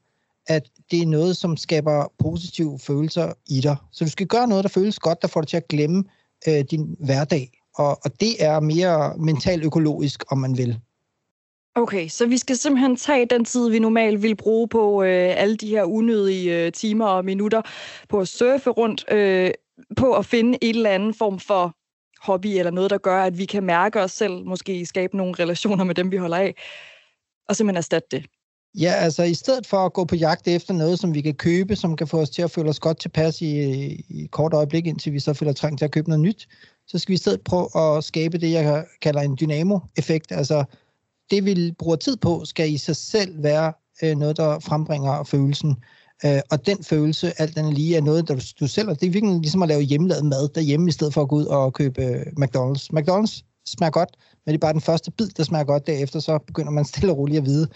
at 0.46 0.62
det 0.90 1.02
er 1.02 1.06
noget, 1.06 1.36
som 1.36 1.56
skaber 1.56 2.12
positive 2.18 2.78
følelser 2.78 3.32
i 3.46 3.60
dig. 3.60 3.76
Så 3.92 4.04
du 4.04 4.10
skal 4.10 4.26
gøre 4.26 4.48
noget, 4.48 4.64
der 4.64 4.68
føles 4.68 4.98
godt, 4.98 5.22
der 5.22 5.28
får 5.28 5.40
dig 5.40 5.48
til 5.48 5.56
at 5.56 5.68
glemme 5.68 6.04
øh, 6.48 6.64
din 6.70 6.96
hverdag 6.98 7.63
og, 7.74 7.98
og 8.04 8.20
det 8.20 8.44
er 8.44 8.60
mere 8.60 9.16
mentalt 9.18 9.64
økologisk, 9.64 10.32
om 10.32 10.38
man 10.38 10.56
vil. 10.56 10.80
Okay, 11.76 12.08
så 12.08 12.26
vi 12.26 12.38
skal 12.38 12.56
simpelthen 12.56 12.96
tage 12.96 13.26
den 13.26 13.44
tid, 13.44 13.70
vi 13.70 13.78
normalt 13.78 14.22
vil 14.22 14.36
bruge 14.36 14.68
på 14.68 15.02
øh, 15.02 15.34
alle 15.36 15.56
de 15.56 15.68
her 15.68 15.84
unødige 15.84 16.66
øh, 16.66 16.72
timer 16.72 17.06
og 17.06 17.24
minutter 17.24 17.62
på 18.08 18.20
at 18.20 18.28
surfe 18.28 18.70
rundt, 18.70 19.12
øh, 19.12 19.50
på 19.96 20.12
at 20.12 20.26
finde 20.26 20.58
en 20.62 20.74
eller 20.76 20.90
anden 20.90 21.14
form 21.14 21.38
for 21.38 21.76
hobby 22.26 22.46
eller 22.46 22.70
noget, 22.70 22.90
der 22.90 22.98
gør, 22.98 23.22
at 23.22 23.38
vi 23.38 23.44
kan 23.44 23.62
mærke 23.62 24.00
os 24.00 24.12
selv, 24.12 24.44
måske 24.44 24.86
skabe 24.86 25.16
nogle 25.16 25.34
relationer 25.38 25.84
med 25.84 25.94
dem, 25.94 26.10
vi 26.10 26.16
holder 26.16 26.36
af, 26.36 26.54
og 27.48 27.56
simpelthen 27.56 27.76
erstatte 27.76 28.08
det. 28.10 28.26
Ja, 28.80 28.92
altså 28.92 29.22
i 29.22 29.34
stedet 29.34 29.66
for 29.66 29.76
at 29.76 29.92
gå 29.92 30.04
på 30.04 30.16
jagt 30.16 30.48
efter 30.48 30.74
noget, 30.74 30.98
som 30.98 31.14
vi 31.14 31.20
kan 31.20 31.34
købe, 31.34 31.76
som 31.76 31.96
kan 31.96 32.06
få 32.06 32.20
os 32.20 32.30
til 32.30 32.42
at 32.42 32.50
føle 32.50 32.68
os 32.68 32.80
godt 32.80 33.00
tilpas 33.00 33.40
i, 33.40 33.46
i 34.08 34.24
et 34.24 34.30
kort 34.30 34.52
øjeblik, 34.52 34.86
indtil 34.86 35.12
vi 35.12 35.20
så 35.20 35.34
føler 35.34 35.52
trang 35.52 35.78
til 35.78 35.84
at 35.84 35.90
købe 35.90 36.08
noget 36.08 36.20
nyt, 36.20 36.48
så 36.86 36.98
skal 36.98 37.12
vi 37.12 37.14
i 37.14 37.18
stedet 37.18 37.40
prøve 37.40 37.68
at 37.76 38.04
skabe 38.04 38.38
det, 38.38 38.50
jeg 38.50 38.84
kalder 39.02 39.20
en 39.20 39.36
dynamo-effekt. 39.40 40.32
Altså 40.32 40.64
det, 41.30 41.44
vi 41.44 41.72
bruger 41.78 41.96
tid 41.96 42.16
på, 42.16 42.44
skal 42.44 42.72
i 42.72 42.76
sig 42.76 42.96
selv 42.96 43.42
være 43.42 43.72
øh, 44.02 44.16
noget, 44.16 44.36
der 44.36 44.58
frembringer 44.58 45.24
følelsen. 45.24 45.76
Øh, 46.24 46.40
og 46.50 46.66
den 46.66 46.84
følelse, 46.84 47.40
alt 47.40 47.56
den 47.56 47.72
lige, 47.72 47.96
er 47.96 48.00
noget, 48.00 48.28
der 48.28 48.54
du, 48.60 48.66
selv... 48.66 48.88
Det 48.88 49.02
er 49.02 49.10
virkelig 49.10 49.40
ligesom 49.40 49.62
at 49.62 49.68
lave 49.68 49.82
hjemmelavet 49.82 50.24
mad 50.24 50.48
derhjemme, 50.48 50.88
i 50.88 50.92
stedet 50.92 51.14
for 51.14 51.22
at 51.22 51.28
gå 51.28 51.36
ud 51.36 51.46
og 51.46 51.72
købe 51.72 52.02
øh, 52.02 52.26
McDonald's. 52.40 52.88
McDonald's 52.98 53.42
smager 53.66 53.90
godt, 53.90 54.10
men 54.46 54.52
det 54.52 54.58
er 54.58 54.66
bare 54.66 54.72
den 54.72 54.80
første 54.80 55.10
bid, 55.10 55.28
der 55.28 55.42
smager 55.42 55.64
godt. 55.64 55.86
Derefter 55.86 56.20
så 56.20 56.38
begynder 56.46 56.70
man 56.70 56.84
stille 56.92 57.12
og 57.12 57.18
roligt 57.18 57.38
at 57.38 57.44
vide, 57.44 57.68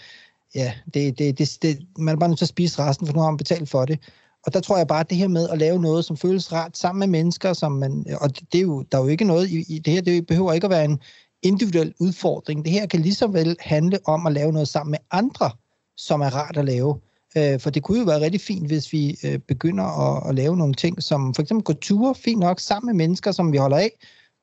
ja, 0.55 0.73
det, 0.93 1.19
det, 1.19 1.37
det, 1.37 1.57
det, 1.61 1.79
man 1.97 2.15
er 2.15 2.19
bare 2.19 2.29
nødt 2.29 2.37
til 2.37 2.45
at 2.45 2.49
spise 2.49 2.81
resten, 2.81 3.07
for 3.07 3.13
nu 3.13 3.19
har 3.19 3.31
man 3.31 3.37
betalt 3.37 3.69
for 3.69 3.85
det. 3.85 3.99
Og 4.45 4.53
der 4.53 4.59
tror 4.59 4.77
jeg 4.77 4.87
bare, 4.87 4.99
at 4.99 5.09
det 5.09 5.17
her 5.17 5.27
med 5.27 5.49
at 5.49 5.57
lave 5.57 5.81
noget, 5.81 6.05
som 6.05 6.17
føles 6.17 6.51
rart 6.51 6.77
sammen 6.77 6.99
med 6.99 7.07
mennesker, 7.07 7.53
som 7.53 7.71
man, 7.71 8.05
og 8.21 8.29
det 8.53 8.57
er 8.57 8.61
jo, 8.61 8.81
der 8.91 8.97
er 8.97 9.01
jo 9.01 9.07
ikke 9.07 9.25
noget 9.25 9.49
i, 9.49 9.75
i 9.75 9.79
det 9.79 9.93
her, 9.93 10.01
det 10.01 10.27
behøver 10.27 10.53
ikke 10.53 10.65
at 10.65 10.71
være 10.71 10.85
en 10.85 10.99
individuel 11.41 11.93
udfordring. 11.99 12.65
Det 12.65 12.73
her 12.73 12.85
kan 12.85 12.99
lige 12.99 13.15
så 13.15 13.27
vel 13.27 13.57
handle 13.59 13.99
om 14.05 14.25
at 14.25 14.33
lave 14.33 14.51
noget 14.51 14.67
sammen 14.67 14.91
med 14.91 14.99
andre, 15.11 15.51
som 15.97 16.21
er 16.21 16.35
rart 16.35 16.57
at 16.57 16.65
lave. 16.65 16.99
Øh, 17.37 17.59
for 17.59 17.69
det 17.69 17.83
kunne 17.83 17.99
jo 17.99 18.05
være 18.05 18.21
rigtig 18.21 18.41
fint, 18.41 18.67
hvis 18.67 18.93
vi 18.93 19.17
øh, 19.23 19.39
begynder 19.39 19.83
at, 19.83 20.29
at 20.29 20.35
lave 20.35 20.57
nogle 20.57 20.73
ting, 20.73 21.03
som 21.03 21.33
for 21.33 21.41
eksempel 21.41 21.63
gå 21.63 21.73
ture, 21.73 22.15
fint 22.15 22.39
nok, 22.39 22.59
sammen 22.59 22.97
med 22.97 23.05
mennesker, 23.05 23.31
som 23.31 23.51
vi 23.51 23.57
holder 23.57 23.77
af, 23.77 23.91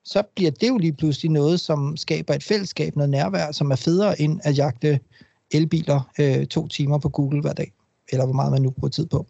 så 0.05 0.23
bliver 0.35 0.51
det 0.51 0.69
jo 0.69 0.77
lige 0.77 0.93
pludselig 0.93 1.31
noget, 1.31 1.59
som 1.59 1.97
skaber 1.97 2.33
et 2.33 2.43
fællesskab, 2.43 2.95
noget 2.95 3.09
nærvær, 3.09 3.51
som 3.51 3.71
er 3.71 3.75
federe 3.75 4.21
end 4.21 4.39
at 4.43 4.57
jagte 4.57 4.99
elbiler 5.51 6.11
øh, 6.19 6.45
to 6.45 6.67
timer 6.67 6.97
på 6.97 7.09
Google 7.09 7.41
hver 7.41 7.53
dag, 7.53 7.73
eller 8.11 8.25
hvor 8.25 8.33
meget 8.33 8.51
man 8.51 8.61
nu 8.61 8.69
bruger 8.69 8.89
tid 8.89 9.05
på. 9.05 9.27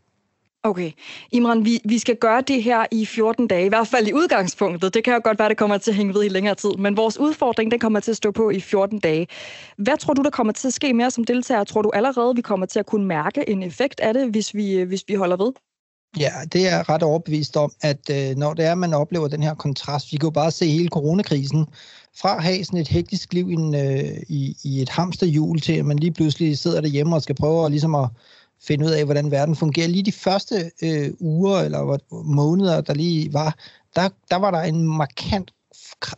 Okay. 0.67 0.91
Imran, 1.31 1.65
vi, 1.65 1.81
vi 1.85 1.99
skal 1.99 2.15
gøre 2.15 2.41
det 2.41 2.63
her 2.63 2.85
i 2.91 3.05
14 3.05 3.47
dage, 3.47 3.65
i 3.65 3.69
hvert 3.69 3.87
fald 3.87 4.07
i 4.07 4.13
udgangspunktet. 4.13 4.93
Det 4.93 5.03
kan 5.03 5.13
jo 5.13 5.21
godt 5.23 5.39
være, 5.39 5.49
det 5.49 5.57
kommer 5.57 5.77
til 5.77 5.91
at 5.91 5.97
hænge 5.97 6.13
ved 6.13 6.23
i 6.23 6.29
længere 6.29 6.55
tid, 6.55 6.71
men 6.77 6.97
vores 6.97 7.19
udfordring, 7.19 7.71
den 7.71 7.79
kommer 7.79 7.99
til 7.99 8.11
at 8.11 8.17
stå 8.17 8.31
på 8.31 8.49
i 8.49 8.59
14 8.59 8.99
dage. 8.99 9.27
Hvad 9.77 9.97
tror 9.97 10.13
du, 10.13 10.21
der 10.21 10.29
kommer 10.29 10.53
til 10.53 10.67
at 10.67 10.73
ske 10.73 10.93
mere 10.93 11.11
som 11.11 11.23
deltager? 11.23 11.63
Tror 11.63 11.81
du 11.81 11.91
allerede, 11.93 12.35
vi 12.35 12.41
kommer 12.41 12.65
til 12.65 12.79
at 12.79 12.85
kunne 12.85 13.05
mærke 13.05 13.49
en 13.49 13.63
effekt 13.63 13.99
af 13.99 14.13
det, 14.13 14.31
hvis 14.31 14.55
vi, 14.55 14.73
øh, 14.73 14.87
hvis 14.87 15.03
vi 15.07 15.13
holder 15.13 15.37
ved? 15.37 15.51
Ja, 16.19 16.31
det 16.53 16.67
er 16.67 16.89
ret 16.89 17.03
overbevist 17.03 17.57
om, 17.57 17.71
at 17.81 18.09
øh, 18.11 18.35
når 18.35 18.53
det 18.53 18.65
er, 18.65 18.71
at 18.71 18.77
man 18.77 18.93
oplever 18.93 19.27
den 19.27 19.43
her 19.43 19.53
kontrast, 19.53 20.11
vi 20.11 20.17
kan 20.17 20.27
jo 20.27 20.31
bare 20.31 20.51
se 20.51 20.65
hele 20.67 20.89
coronakrisen, 20.89 21.65
fra 22.21 22.37
at 22.37 22.43
have 22.43 22.63
sådan 22.63 22.79
et 22.79 22.87
hektisk 22.87 23.33
liv 23.33 23.49
i, 23.49 23.53
en, 23.53 23.75
øh, 23.75 24.17
i, 24.29 24.55
i 24.63 24.81
et 24.81 24.89
hamsterhjul 24.89 25.59
til, 25.59 25.73
at 25.73 25.85
man 25.85 25.99
lige 25.99 26.11
pludselig 26.11 26.57
sidder 26.57 26.81
derhjemme 26.81 27.15
og 27.15 27.21
skal 27.21 27.35
prøve 27.35 27.65
at, 27.65 27.71
ligesom 27.71 27.95
at 27.95 28.09
finde 28.61 28.85
ud 28.85 28.91
af, 28.91 29.05
hvordan 29.05 29.31
verden 29.31 29.55
fungerer. 29.55 29.87
Lige 29.87 30.03
de 30.03 30.11
første 30.11 30.71
øh, 30.83 31.11
uger 31.19 31.57
eller 31.59 31.97
måneder, 32.23 32.81
der 32.81 32.93
lige 32.93 33.33
var, 33.33 33.57
der, 33.95 34.09
der 34.29 34.35
var 34.35 34.51
der 34.51 34.61
en 34.61 34.87
markant 34.87 35.51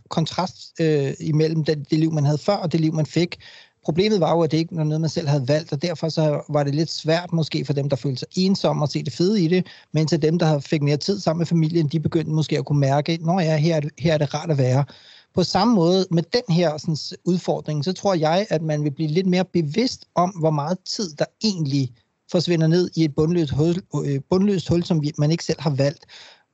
kontrast 0.10 0.82
øh, 0.82 1.14
imellem 1.20 1.64
det, 1.64 1.90
det 1.90 2.00
liv, 2.00 2.12
man 2.12 2.26
havde 2.26 2.38
før, 2.38 2.56
og 2.56 2.72
det 2.72 2.82
liv, 2.82 2.94
man 2.94 3.06
fik. 3.06 3.40
Problemet 3.84 4.20
var 4.20 4.36
jo, 4.36 4.42
at 4.42 4.52
det 4.52 4.58
ikke 4.58 4.76
var 4.76 4.84
noget, 4.84 5.02
man 5.02 5.10
selv 5.10 5.28
havde 5.28 5.48
valgt, 5.48 5.74
og 5.74 5.82
derfor 5.82 6.10
så 6.10 6.42
var 6.50 6.64
det 6.64 6.76
lidt 6.76 6.92
svært 6.92 7.34
måske 7.34 7.66
for 7.66 7.74
dem, 7.74 7.90
der 7.90 7.96
følte 7.96 8.20
sig 8.20 8.28
ensomme 8.36 8.84
og 8.84 8.90
se 8.90 9.04
det 9.04 9.14
fede 9.14 9.44
i 9.44 9.48
det, 9.48 9.68
men 9.92 10.08
til 10.08 10.22
dem, 10.22 10.40
der 10.40 10.60
fik 10.60 10.82
mere 10.82 10.98
tid 10.98 11.20
sammen 11.20 11.40
med 11.40 11.46
familien, 11.46 11.88
de 11.88 12.00
begyndte 12.00 12.32
måske 12.32 12.58
at 12.58 12.66
kunne 12.66 12.80
mærke, 12.80 13.12
at 13.12 13.46
ja, 13.46 13.58
her, 13.58 13.82
her 13.98 14.14
er 14.14 14.18
det 14.18 14.34
rart 14.34 14.52
at 14.52 14.58
være. 14.58 14.86
På 15.34 15.44
samme 15.44 15.76
måde 15.76 16.06
med 16.12 16.24
den 16.24 16.56
her 16.56 16.78
sådan, 16.78 16.98
udfordring, 17.26 17.86
så 17.86 17.94
tror 17.94 18.14
jeg, 18.14 18.48
at 18.50 18.62
man 18.62 18.84
vil 18.84 18.92
blive 18.92 19.10
lidt 19.10 19.28
mere 19.28 19.46
bevidst 19.46 20.06
om, 20.16 20.30
hvor 20.30 20.52
meget 20.52 20.78
tid 20.86 21.16
der 21.16 21.26
egentlig 21.44 21.92
forsvinder 22.32 22.68
ned 22.68 22.90
i 22.96 23.04
et 23.04 23.16
bundløst 23.16 23.52
hul, 23.52 23.76
øh, 24.06 24.20
bundløst 24.30 24.70
hul 24.70 24.84
som 24.84 25.04
man 25.18 25.32
ikke 25.32 25.44
selv 25.44 25.62
har 25.62 25.70
valgt. 25.70 26.06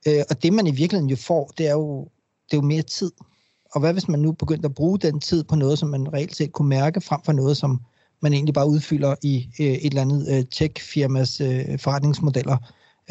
Øh, 0.08 0.24
og 0.30 0.44
det 0.44 0.54
man 0.54 0.68
i 0.68 0.72
virkeligheden 0.72 1.10
jo 1.10 1.16
får, 1.16 1.52
det 1.58 1.68
er 1.68 1.72
jo, 1.74 2.04
det 2.46 2.54
er 2.54 2.58
jo 2.58 2.62
mere 2.62 2.82
tid. 2.82 3.12
Og 3.72 3.80
hvad 3.80 3.94
hvis 3.94 4.08
man 4.08 4.20
nu 4.20 4.32
begyndte 4.32 4.66
at 4.66 4.76
bruge 4.76 5.00
den 5.00 5.20
tid 5.20 5.44
på 5.44 5.56
noget, 5.56 5.80
som 5.80 5.90
man 5.90 6.14
reelt 6.14 6.36
set 6.36 6.52
kunne 6.52 6.70
mærke, 6.70 7.02
frem 7.02 7.22
for 7.26 7.32
noget, 7.32 7.58
som 7.58 7.82
man 8.22 8.34
egentlig 8.34 8.54
bare 8.54 8.70
udfylder 8.70 9.16
i 9.24 9.50
øh, 9.60 9.66
et 9.66 9.86
eller 9.86 10.02
andet 10.02 10.48
tech-firmas 10.52 11.42
forretningsmodeller. 11.78 12.58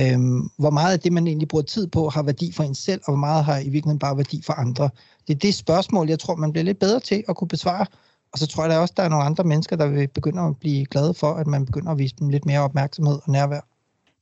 Øhm, 0.00 0.50
hvor 0.58 0.70
meget 0.70 0.92
af 0.92 1.00
det, 1.00 1.12
man 1.12 1.26
egentlig 1.26 1.48
bruger 1.48 1.62
tid 1.62 1.86
på, 1.86 2.08
har 2.08 2.22
værdi 2.22 2.52
for 2.52 2.62
en 2.62 2.74
selv, 2.74 3.00
og 3.04 3.12
hvor 3.12 3.20
meget 3.20 3.44
har 3.44 3.58
i 3.58 3.68
virkeligheden 3.68 3.98
bare 3.98 4.16
værdi 4.16 4.42
for 4.42 4.52
andre. 4.52 4.90
Det 5.28 5.34
er 5.34 5.38
det 5.38 5.54
spørgsmål, 5.54 6.08
jeg 6.08 6.18
tror, 6.18 6.34
man 6.34 6.52
bliver 6.52 6.64
lidt 6.64 6.78
bedre 6.78 7.00
til 7.00 7.24
at 7.28 7.36
kunne 7.36 7.48
besvare. 7.48 7.86
Og 8.34 8.38
så 8.38 8.46
tror 8.46 8.62
jeg 8.62 8.70
da 8.70 8.78
også, 8.78 8.94
der 8.96 9.02
er 9.02 9.08
nogle 9.08 9.24
andre 9.24 9.44
mennesker, 9.44 9.76
der 9.76 9.86
vil 9.86 10.08
begynde 10.08 10.42
at 10.42 10.56
blive 10.60 10.86
glade 10.86 11.14
for, 11.14 11.32
at 11.32 11.46
man 11.46 11.66
begynder 11.66 11.92
at 11.92 11.98
vise 11.98 12.14
dem 12.18 12.28
lidt 12.28 12.46
mere 12.46 12.60
opmærksomhed 12.60 13.18
og 13.24 13.32
nærvær. 13.32 13.60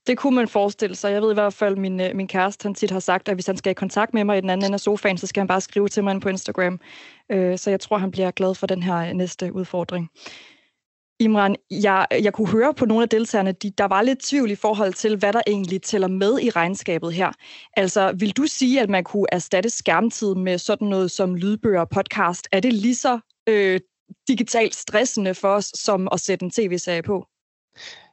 Det 0.06 0.18
kunne 0.18 0.36
man 0.36 0.48
forestille 0.48 0.96
sig. 0.96 1.12
Jeg 1.12 1.22
ved 1.22 1.30
i 1.30 1.34
hvert 1.34 1.54
fald, 1.54 1.72
at 1.72 1.78
min, 1.78 2.00
øh, 2.00 2.16
min 2.16 2.28
kæreste 2.28 2.62
han 2.66 2.74
tit 2.74 2.90
har 2.90 3.00
sagt, 3.00 3.28
at 3.28 3.34
hvis 3.34 3.46
han 3.46 3.56
skal 3.56 3.70
i 3.70 3.74
kontakt 3.74 4.14
med 4.14 4.24
mig 4.24 4.38
i 4.38 4.40
den 4.40 4.50
anden 4.50 4.64
ende 4.64 4.74
af 4.74 4.80
sofaen, 4.80 5.18
så 5.18 5.26
skal 5.26 5.40
han 5.40 5.48
bare 5.48 5.60
skrive 5.60 5.88
til 5.88 6.04
mig 6.04 6.20
på 6.20 6.28
Instagram. 6.28 6.80
Øh, 7.30 7.58
så 7.58 7.70
jeg 7.70 7.80
tror, 7.80 7.98
han 7.98 8.10
bliver 8.10 8.30
glad 8.30 8.54
for 8.54 8.66
den 8.66 8.82
her 8.82 8.96
øh, 8.96 9.12
næste 9.12 9.54
udfordring. 9.54 10.10
Imran, 11.20 11.56
jeg, 11.70 12.06
jeg 12.10 12.32
kunne 12.32 12.48
høre 12.48 12.74
på 12.74 12.86
nogle 12.86 13.02
af 13.02 13.08
deltagerne, 13.08 13.52
de, 13.52 13.70
der 13.70 13.84
var 13.84 14.02
lidt 14.02 14.18
tvivl 14.18 14.50
i 14.50 14.54
forhold 14.54 14.92
til, 14.92 15.16
hvad 15.16 15.32
der 15.32 15.40
egentlig 15.46 15.82
tæller 15.82 16.08
med 16.08 16.40
i 16.40 16.50
regnskabet 16.50 17.12
her. 17.12 17.32
Altså, 17.76 18.12
vil 18.12 18.36
du 18.36 18.46
sige, 18.46 18.80
at 18.80 18.90
man 18.90 19.04
kunne 19.04 19.26
erstatte 19.32 19.70
skærmtid 19.70 20.34
med 20.34 20.58
sådan 20.58 20.88
noget 20.88 21.10
som 21.10 21.34
lydbøger 21.34 21.80
og 21.80 21.88
podcast? 21.88 22.48
Er 22.52 22.60
det 22.60 22.72
lige 22.72 22.94
så 22.94 23.18
øh, 23.48 23.80
digitalt 24.28 24.74
stressende 24.74 25.34
for 25.34 25.48
os, 25.48 25.72
som 25.74 26.08
at 26.12 26.20
sætte 26.20 26.44
en 26.44 26.50
tv-serie 26.50 27.02
på? 27.02 27.26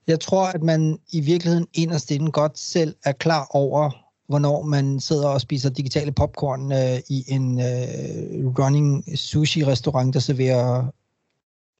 Jeg 0.07 0.19
tror, 0.19 0.45
at 0.45 0.63
man 0.63 0.99
i 1.11 1.19
virkeligheden 1.19 1.67
inderst 1.73 2.11
inden 2.11 2.31
godt 2.31 2.59
selv 2.59 2.95
er 3.05 3.11
klar 3.11 3.47
over, 3.49 3.91
hvornår 4.27 4.63
man 4.63 4.99
sidder 4.99 5.27
og 5.27 5.41
spiser 5.41 5.69
digitale 5.69 6.11
popcorn 6.11 6.71
øh, 6.71 6.99
i 7.09 7.23
en 7.27 7.59
øh, 7.59 8.47
running 8.59 9.17
sushi-restaurant, 9.17 10.13
der 10.13 10.19
serverer 10.19 10.85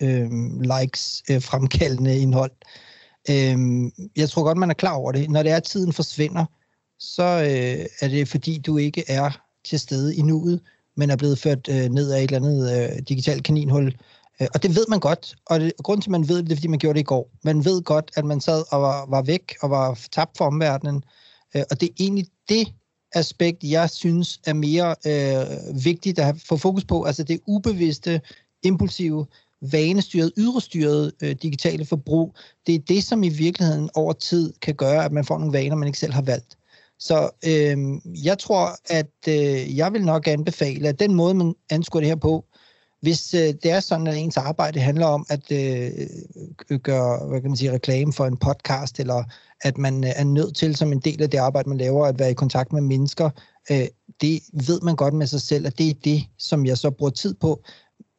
øh, 0.02 0.32
likes 0.62 1.24
øh, 1.30 1.42
fremkaldende 1.42 2.20
indhold. 2.20 2.52
Øh, 3.30 3.58
jeg 4.16 4.30
tror 4.30 4.44
godt, 4.44 4.58
man 4.58 4.70
er 4.70 4.74
klar 4.74 4.94
over 4.94 5.12
det. 5.12 5.30
Når 5.30 5.44
det 5.44 5.52
er, 5.52 5.58
at 5.58 5.64
tiden 5.64 5.94
forsvinder, 5.94 6.46
så 7.00 7.24
øh, 7.24 7.86
er 8.02 8.08
det 8.08 8.28
fordi, 8.28 8.58
du 8.58 8.78
ikke 8.78 9.04
er 9.08 9.42
til 9.66 9.80
stede 9.80 10.16
i 10.16 10.22
nuet, 10.22 10.62
men 11.00 11.10
er 11.10 11.16
blevet 11.16 11.40
ført 11.40 11.68
øh, 11.70 11.90
ned 11.90 12.12
af 12.12 12.24
et 12.24 12.32
eller 12.32 12.38
andet 12.38 12.62
øh, 12.76 13.00
digitalt 13.10 13.44
kaninhul. 13.44 13.86
Øh, 14.42 14.48
og 14.54 14.64
det 14.64 14.76
ved 14.76 14.86
man 14.90 15.00
godt, 15.00 15.36
og, 15.46 15.60
det, 15.60 15.74
og 15.78 15.84
grunden 15.84 16.02
til, 16.02 16.10
at 16.10 16.12
man 16.12 16.30
ved 16.30 16.38
det, 16.38 16.46
det 16.46 16.52
er, 16.52 16.56
fordi 16.56 16.68
man 16.68 16.80
gjorde 16.80 16.94
det 16.94 17.00
i 17.00 17.12
går. 17.14 17.32
Man 17.44 17.66
ved 17.66 17.82
godt, 17.82 18.12
at 18.16 18.26
man 18.26 18.42
sad 18.42 18.64
og 18.72 18.82
var, 18.82 19.06
var 19.06 19.22
væk 19.22 19.56
og 19.62 19.70
var 19.70 20.00
tabt 20.12 20.38
for 20.38 20.46
omverdenen. 20.46 21.04
Øh, 21.56 21.64
og 21.72 21.82
det 21.82 21.90
er 21.90 21.94
egentlig 22.00 22.26
det 22.50 22.74
aspekt, 23.14 23.64
jeg 23.64 23.90
synes 23.90 24.40
er 24.46 24.54
mere 24.54 24.96
øh, 25.06 25.86
vigtigt 25.86 26.20
at 26.20 26.36
få 26.46 26.58
fokus 26.58 26.86
på. 26.86 27.04
Altså 27.04 27.24
det 27.24 27.40
ubevidste, 27.48 28.22
impulsive, 28.64 29.26
vanestyret, 29.62 30.32
ydrestyret 30.38 31.12
øh, 31.24 31.36
digitale 31.42 31.86
forbrug. 31.86 32.36
Det 32.68 32.76
er 32.76 32.80
det, 32.80 33.04
som 33.04 33.24
i 33.24 33.30
virkeligheden 33.30 33.90
over 33.94 34.14
tid 34.14 34.54
kan 34.62 34.76
gøre, 34.76 35.06
at 35.06 35.12
man 35.12 35.26
får 35.26 35.38
nogle 35.38 35.54
vaner, 35.54 35.76
man 35.76 35.88
ikke 35.88 36.00
selv 36.00 36.14
har 36.14 36.22
valgt. 36.22 36.59
Så 37.00 37.30
øh, 37.46 37.78
jeg 38.26 38.40
tror, 38.40 38.70
at 38.90 39.12
øh, 39.28 39.78
jeg 39.78 39.94
vil 39.94 40.06
nok 40.06 40.28
anbefale, 40.28 40.90
at 40.90 41.00
den 41.00 41.16
måde, 41.16 41.34
man 41.34 41.56
anskuer 41.70 42.02
det 42.02 42.10
her 42.10 42.16
på, 42.16 42.46
hvis 43.02 43.34
øh, 43.34 43.54
det 43.64 43.66
er 43.66 43.80
sådan, 43.80 44.08
at 44.08 44.18
ens 44.18 44.38
arbejde 44.38 44.80
handler 44.80 45.06
om 45.06 45.26
at 45.30 45.52
øh, 45.52 45.92
øh, 46.70 46.80
gøre 46.80 47.28
hvad 47.28 47.42
kan 47.42 47.50
man 47.50 47.58
sige, 47.58 47.72
reklame 47.72 48.14
for 48.14 48.26
en 48.26 48.38
podcast, 48.38 49.00
eller 49.00 49.24
at 49.62 49.78
man 49.78 50.04
øh, 50.04 50.10
er 50.16 50.24
nødt 50.24 50.56
til 50.56 50.76
som 50.76 50.92
en 50.92 51.00
del 51.00 51.22
af 51.22 51.30
det 51.30 51.38
arbejde, 51.38 51.70
man 51.70 51.78
laver, 51.78 52.06
at 52.06 52.20
være 52.20 52.32
i 52.32 52.34
kontakt 52.34 52.74
med 52.74 52.82
mennesker, 52.82 53.30
øh, 53.72 53.88
det 54.22 54.42
ved 54.68 54.82
man 54.82 54.96
godt 54.96 55.14
med 55.14 55.28
sig 55.28 55.42
selv, 55.42 55.68
at 55.68 55.78
det 55.78 55.90
er 55.90 55.94
det, 56.04 56.24
som 56.38 56.66
jeg 56.66 56.78
så 56.78 56.92
bruger 56.92 57.12
tid 57.12 57.34
på. 57.34 57.64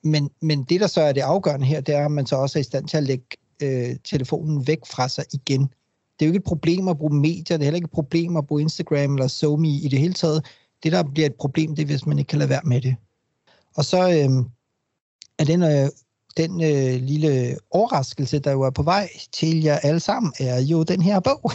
Men, 0.05 0.31
men 0.43 0.65
det, 0.65 0.81
der 0.81 0.87
så 0.87 1.01
er 1.01 1.13
det 1.13 1.21
afgørende 1.21 1.67
her, 1.67 1.81
det 1.81 1.95
er, 1.95 2.05
at 2.05 2.11
man 2.11 2.27
så 2.27 2.37
også 2.37 2.59
er 2.59 2.61
i 2.61 2.65
stand 2.65 2.89
til 2.89 2.97
at 2.97 3.03
lægge 3.03 3.27
øh, 3.63 3.97
telefonen 4.05 4.67
væk 4.67 4.79
fra 4.87 5.09
sig 5.09 5.25
igen. 5.33 5.69
Det 6.21 6.27
er 6.27 6.29
jo 6.29 6.33
ikke 6.33 6.39
et 6.39 6.45
problem 6.45 6.89
at 6.89 6.99
bruge 6.99 7.15
medier, 7.15 7.57
det 7.57 7.61
er 7.61 7.65
heller 7.65 7.77
ikke 7.77 7.85
et 7.85 7.91
problem 7.91 8.37
at 8.37 8.47
bruge 8.47 8.63
Instagram 8.63 9.15
eller 9.15 9.29
SoMe 9.29 9.69
i 9.69 9.89
det 9.89 9.99
hele 9.99 10.15
taget. 10.15 10.45
Det, 10.83 10.93
der 10.93 11.03
bliver 11.03 11.27
et 11.27 11.35
problem, 11.35 11.75
det 11.75 11.83
er, 11.83 11.87
hvis 11.87 12.07
man 12.07 12.19
ikke 12.19 12.29
kan 12.29 12.39
lade 12.39 12.51
være 12.51 12.61
med 12.65 12.81
det. 12.81 12.97
Og 13.77 13.85
så 13.85 14.09
øh, 14.09 14.45
er 15.39 15.45
den, 15.45 15.63
øh, 15.63 15.89
den 16.37 16.63
øh, 16.63 17.03
lille 17.03 17.57
overraskelse, 17.71 18.39
der 18.39 18.53
jo 18.53 18.63
er 18.63 18.71
på 18.71 18.83
vej 18.83 19.09
til 19.33 19.63
jer 19.63 19.79
alle 19.79 20.01
sammen, 20.01 20.33
er 20.39 20.61
jo 20.61 20.83
den 20.83 21.03
her 21.03 21.21
bog. 21.21 21.53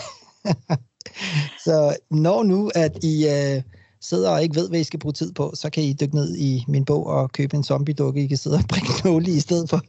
så 1.66 1.98
når 2.12 2.44
nu, 2.44 2.72
at 2.76 3.04
I 3.04 3.28
øh, 3.28 3.62
sidder 4.02 4.30
og 4.30 4.44
ikke 4.44 4.56
ved, 4.56 4.70
hvad 4.70 4.80
I 4.80 4.84
skal 4.84 5.00
bruge 5.00 5.14
tid 5.14 5.34
på, 5.34 5.52
så 5.56 5.70
kan 5.70 5.84
I 5.84 5.94
dykke 5.94 6.16
ned 6.16 6.36
i 6.36 6.66
min 6.68 6.86
bog 6.86 7.08
og 7.08 7.32
købe 7.32 7.58
en 7.58 7.64
zombie-dukke, 7.64 8.24
I 8.24 8.28
kan 8.28 8.38
sidde 8.38 8.58
og 8.58 8.64
bringe 8.70 8.90
nåle 9.04 9.32
i 9.32 9.40
stedet 9.40 9.70
for. 9.70 9.82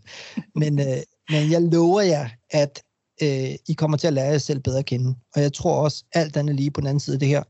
Men, 0.58 0.80
øh, 0.80 1.02
men 1.30 1.50
jeg 1.50 1.62
lover 1.62 2.00
jer, 2.00 2.28
at 2.50 2.82
øh, 3.22 3.54
I 3.68 3.72
kommer 3.72 3.96
til 3.96 4.06
at 4.06 4.12
lære 4.12 4.30
jer 4.30 4.38
selv 4.38 4.60
bedre 4.60 4.78
at 4.78 4.86
kende. 4.86 5.16
Og 5.34 5.42
jeg 5.42 5.52
tror 5.52 5.82
også, 5.82 6.04
alt 6.12 6.36
andet 6.36 6.54
lige 6.56 6.70
på 6.70 6.80
den 6.80 6.88
anden 6.88 7.00
side 7.00 7.14
af 7.14 7.20
det 7.20 7.28
her, 7.28 7.42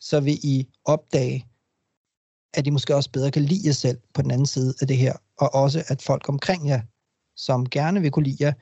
så 0.00 0.20
vil 0.20 0.38
I 0.42 0.68
opdage, 0.84 1.46
at 2.54 2.66
I 2.66 2.70
måske 2.70 2.96
også 2.96 3.10
bedre 3.10 3.30
kan 3.30 3.42
lide 3.42 3.66
jer 3.66 3.72
selv 3.72 3.98
på 4.14 4.22
den 4.22 4.30
anden 4.30 4.46
side 4.46 4.74
af 4.80 4.86
det 4.86 4.96
her, 4.96 5.16
og 5.38 5.54
også 5.54 5.84
at 5.88 6.02
folk 6.02 6.28
omkring 6.28 6.68
jer, 6.68 6.80
som 7.36 7.68
gerne 7.68 8.00
vil 8.00 8.10
kunne 8.10 8.24
lide 8.24 8.44
jer, 8.44 8.52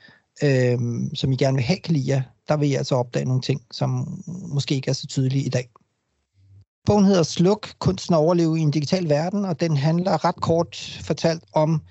øh, 0.43 0.79
som 1.15 1.33
I 1.33 1.37
gerne 1.37 1.57
vil 1.57 1.65
have 1.65 1.79
kan 1.79 1.95
lide 1.95 2.09
jer, 2.09 2.23
der 2.49 2.57
vil 2.57 2.71
I 2.71 2.75
altså 2.75 2.95
opdage 2.95 3.25
nogle 3.25 3.43
ting, 3.43 3.63
som 3.71 4.23
måske 4.27 4.75
ikke 4.75 4.89
er 4.89 4.93
så 4.93 5.07
tydelige 5.07 5.45
i 5.45 5.49
dag. 5.49 5.71
Bogen 6.87 7.05
hedder 7.05 7.23
Sluk, 7.23 7.69
kunsten 7.79 8.15
at 8.15 8.19
overleve 8.19 8.59
i 8.59 8.63
en 8.63 8.71
digital 8.71 9.09
verden, 9.09 9.45
og 9.45 9.61
den 9.61 9.77
handler 9.77 10.25
ret 10.25 10.41
kort 10.41 11.01
fortalt 11.05 11.45
om 11.53 11.83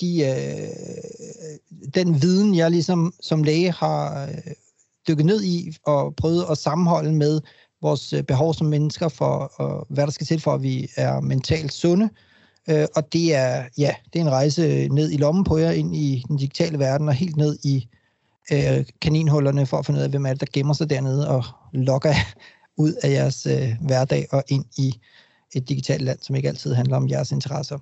de, 0.00 0.24
øh, 0.24 1.90
den 1.94 2.22
viden, 2.22 2.54
jeg 2.54 2.70
ligesom 2.70 3.14
som 3.20 3.42
læge 3.42 3.72
har 3.72 4.24
øh, 4.24 4.52
dykket 5.08 5.26
ned 5.26 5.44
i 5.44 5.76
og 5.86 6.16
prøvet 6.16 6.46
at 6.50 6.58
sammenholde 6.58 7.12
med 7.12 7.40
vores 7.82 8.12
øh, 8.12 8.22
behov 8.22 8.54
som 8.54 8.66
mennesker 8.66 9.08
for, 9.08 9.52
og 9.56 9.86
hvad 9.88 10.04
der 10.04 10.12
skal 10.12 10.26
til 10.26 10.40
for, 10.40 10.52
at 10.52 10.62
vi 10.62 10.90
er 10.96 11.20
mentalt 11.20 11.72
sunde. 11.72 12.08
Øh, 12.70 12.86
og 12.96 13.12
det 13.12 13.34
er, 13.34 13.64
ja, 13.78 13.94
det 14.12 14.18
er 14.18 14.24
en 14.24 14.30
rejse 14.30 14.88
ned 14.88 15.10
i 15.10 15.16
lommen 15.16 15.44
på 15.44 15.58
jer, 15.58 15.70
ind 15.70 15.96
i 15.96 16.24
den 16.28 16.36
digitale 16.36 16.78
verden, 16.78 17.08
og 17.08 17.14
helt 17.14 17.36
ned 17.36 17.58
i 17.64 17.88
øh, 18.52 18.84
kaninhullerne, 19.00 19.66
for 19.66 19.76
at 19.76 19.86
finde 19.86 19.98
ud 19.98 20.04
af, 20.04 20.10
hvem 20.10 20.26
er 20.26 20.30
det, 20.30 20.40
der 20.40 20.46
gemmer 20.52 20.74
sig 20.74 20.90
dernede 20.90 21.28
og 21.28 21.44
lokker 21.72 22.14
ud 22.76 22.92
af 23.02 23.10
jeres 23.10 23.46
øh, 23.46 23.76
hverdag 23.80 24.26
og 24.30 24.44
ind 24.48 24.64
i 24.78 25.00
et 25.54 25.68
digitalt 25.68 26.02
land, 26.02 26.18
som 26.22 26.36
ikke 26.36 26.48
altid 26.48 26.74
handler 26.74 26.96
om 26.96 27.08
jeres 27.08 27.32
interesser. 27.32 27.78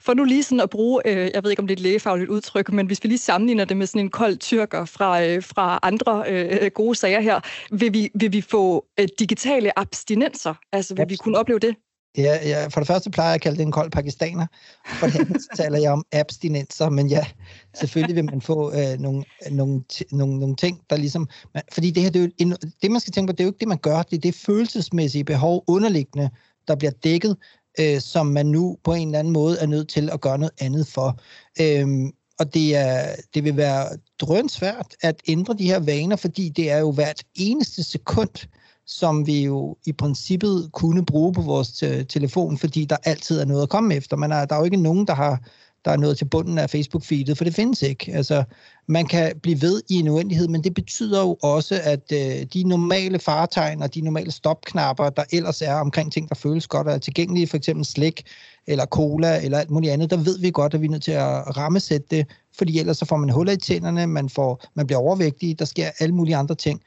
For 0.00 0.14
nu 0.14 0.24
lige 0.24 0.42
sådan 0.42 0.60
at 0.60 0.70
bruge, 0.70 1.02
øh, 1.06 1.30
jeg 1.34 1.44
ved 1.44 1.50
ikke 1.50 1.60
om 1.60 1.66
det 1.66 1.74
er 1.74 1.76
et 1.76 1.82
lægefagligt 1.82 2.30
udtryk, 2.30 2.72
men 2.72 2.86
hvis 2.86 3.02
vi 3.02 3.08
lige 3.08 3.18
sammenligner 3.18 3.64
det 3.64 3.76
med 3.76 3.86
sådan 3.86 4.00
en 4.00 4.10
kold 4.10 4.36
tyrker 4.36 4.84
fra, 4.84 5.24
øh, 5.24 5.42
fra 5.42 5.78
andre 5.82 6.24
øh, 6.28 6.70
gode 6.74 6.94
sager 6.94 7.20
her, 7.20 7.40
vil 7.70 7.92
vi, 7.92 8.10
vil 8.14 8.32
vi 8.32 8.40
få 8.40 8.84
øh, 9.00 9.08
digitale 9.18 9.78
abstinenser? 9.78 10.54
Altså 10.72 10.94
vil 10.94 11.02
Absolut. 11.02 11.10
vi 11.10 11.16
kunne 11.16 11.38
opleve 11.38 11.58
det? 11.58 11.74
Ja, 12.18 12.38
ja, 12.48 12.66
for 12.66 12.80
det 12.80 12.86
første 12.86 13.10
plejer 13.10 13.28
jeg 13.28 13.34
at 13.34 13.40
kalde 13.40 13.56
det 13.56 13.62
en 13.62 13.72
kold 13.72 13.90
pakistaner, 13.90 14.46
for 14.86 15.06
det 15.06 15.20
andet 15.20 15.42
taler 15.56 15.78
jeg 15.78 15.92
om 15.92 16.04
abstinenser, 16.12 16.88
men 16.88 17.06
ja, 17.06 17.26
selvfølgelig 17.74 18.16
vil 18.16 18.24
man 18.24 18.40
få 18.40 18.72
øh, 18.72 18.98
nogle, 18.98 19.24
nogle, 19.50 19.82
nogle, 20.12 20.38
nogle 20.38 20.56
ting, 20.56 20.80
der 20.90 20.96
ligesom... 20.96 21.28
Man, 21.54 21.62
fordi 21.72 21.90
det 21.90 22.02
her, 22.02 22.10
det, 22.10 22.18
er 22.18 22.24
jo 22.24 22.30
en, 22.38 22.56
det 22.82 22.90
man 22.90 23.00
skal 23.00 23.12
tænke 23.12 23.30
på, 23.30 23.32
det 23.32 23.40
er 23.40 23.44
jo 23.44 23.50
ikke 23.50 23.60
det, 23.60 23.68
man 23.68 23.78
gør, 23.78 24.02
det 24.02 24.16
er 24.16 24.20
det 24.20 24.34
følelsesmæssige 24.34 25.24
behov 25.24 25.64
underliggende, 25.66 26.30
der 26.68 26.74
bliver 26.74 26.92
dækket, 27.04 27.36
øh, 27.80 28.00
som 28.00 28.26
man 28.26 28.46
nu 28.46 28.78
på 28.84 28.92
en 28.92 29.08
eller 29.08 29.18
anden 29.18 29.32
måde 29.32 29.58
er 29.58 29.66
nødt 29.66 29.88
til 29.88 30.10
at 30.10 30.20
gøre 30.20 30.38
noget 30.38 30.54
andet 30.60 30.86
for. 30.86 31.20
Øhm, 31.60 32.12
og 32.38 32.54
det, 32.54 32.76
er, 32.76 33.16
det 33.34 33.44
vil 33.44 33.56
være 33.56 33.88
drønsvært 34.20 34.94
at 35.02 35.22
ændre 35.28 35.54
de 35.54 35.66
her 35.66 35.80
vaner, 35.80 36.16
fordi 36.16 36.48
det 36.48 36.70
er 36.70 36.78
jo 36.78 36.92
hvert 36.92 37.22
eneste 37.34 37.84
sekund, 37.84 38.48
som 38.86 39.26
vi 39.26 39.44
jo 39.44 39.76
i 39.86 39.92
princippet 39.92 40.70
kunne 40.72 41.04
bruge 41.04 41.32
på 41.32 41.42
vores 41.42 41.82
øh, 41.82 42.06
telefon, 42.06 42.58
fordi 42.58 42.84
der 42.84 42.96
altid 43.04 43.40
er 43.40 43.44
noget 43.44 43.62
at 43.62 43.68
komme 43.68 43.94
efter. 43.94 44.16
Man 44.16 44.32
er, 44.32 44.44
der 44.44 44.54
er 44.54 44.58
jo 44.58 44.64
ikke 44.64 44.76
nogen, 44.76 45.06
der 45.06 45.14
har 45.14 45.42
der 45.84 45.90
er 45.90 45.96
nået 45.96 46.18
til 46.18 46.24
bunden 46.24 46.58
af 46.58 46.70
Facebook-feedet, 46.70 47.36
for 47.36 47.44
det 47.44 47.54
findes 47.54 47.82
ikke. 47.82 48.12
Altså, 48.12 48.44
man 48.86 49.06
kan 49.06 49.32
blive 49.42 49.62
ved 49.62 49.82
i 49.88 49.94
en 49.94 50.08
uendelighed, 50.08 50.48
men 50.48 50.64
det 50.64 50.74
betyder 50.74 51.20
jo 51.20 51.38
også, 51.42 51.80
at 51.84 52.12
øh, 52.12 52.46
de 52.54 52.62
normale 52.64 53.18
faretegn 53.18 53.82
og 53.82 53.94
de 53.94 54.00
normale 54.00 54.30
stopknapper, 54.30 55.10
der 55.10 55.24
ellers 55.32 55.62
er 55.62 55.74
omkring 55.74 56.12
ting, 56.12 56.28
der 56.28 56.34
føles 56.34 56.66
godt 56.66 56.86
og 56.86 56.94
er 56.94 56.98
tilgængelige, 56.98 57.46
for 57.46 57.56
eksempel 57.56 57.84
slik 57.84 58.22
eller 58.66 58.86
cola 58.86 59.44
eller 59.44 59.58
alt 59.58 59.70
muligt 59.70 59.92
andet, 59.92 60.10
der 60.10 60.16
ved 60.16 60.38
vi 60.38 60.50
godt, 60.50 60.74
at 60.74 60.80
vi 60.80 60.86
er 60.86 60.90
nødt 60.90 61.02
til 61.02 61.12
at 61.12 61.56
rammesætte 61.56 62.06
det, 62.10 62.26
fordi 62.58 62.78
ellers 62.78 62.98
så 62.98 63.04
får 63.04 63.16
man 63.16 63.30
huller 63.30 63.52
i 63.52 63.56
tænderne, 63.56 64.06
man, 64.06 64.28
får, 64.28 64.64
man 64.74 64.86
bliver 64.86 65.00
overvægtig, 65.00 65.58
der 65.58 65.64
sker 65.64 65.90
alle 65.98 66.14
mulige 66.14 66.36
andre 66.36 66.54
ting. 66.54 66.82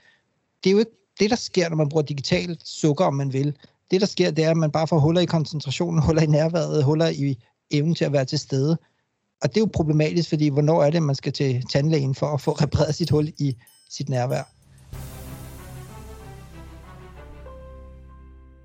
Det 0.64 0.70
er 0.70 0.72
jo 0.72 0.80
ikke 0.80 0.92
det, 1.20 1.30
der 1.30 1.36
sker, 1.36 1.70
når 1.70 1.76
man 1.76 1.90
bruger 1.90 2.04
digitalt 2.04 2.68
sukker, 2.68 3.06
om 3.06 3.14
man 3.14 3.34
vil. 3.34 3.56
Det, 3.92 4.02
der 4.02 4.08
sker, 4.08 4.32
det 4.32 4.44
er, 4.44 4.52
at 4.52 4.58
man 4.58 4.72
bare 4.72 4.88
får 4.88 5.00
huller 5.00 5.22
i 5.22 5.26
koncentrationen, 5.26 6.02
huller 6.02 6.22
i 6.22 6.26
nærværet, 6.26 6.84
huller 6.84 7.08
i 7.08 7.38
evnen 7.72 7.96
til 7.96 8.06
at 8.06 8.12
være 8.12 8.26
til 8.26 8.40
stede. 8.40 8.78
Og 9.42 9.50
det 9.50 9.58
er 9.58 9.62
jo 9.62 9.70
problematisk, 9.74 10.30
fordi 10.30 10.50
hvornår 10.50 10.84
er 10.84 10.90
det, 10.90 11.04
man 11.04 11.16
skal 11.16 11.34
til 11.34 11.64
tandlægen 11.72 12.16
for 12.16 12.28
at 12.28 12.42
få 12.42 12.52
repareret 12.52 12.96
sit 12.96 13.10
hul 13.10 13.28
i 13.38 13.56
sit 13.90 14.10
nærvær? 14.10 14.44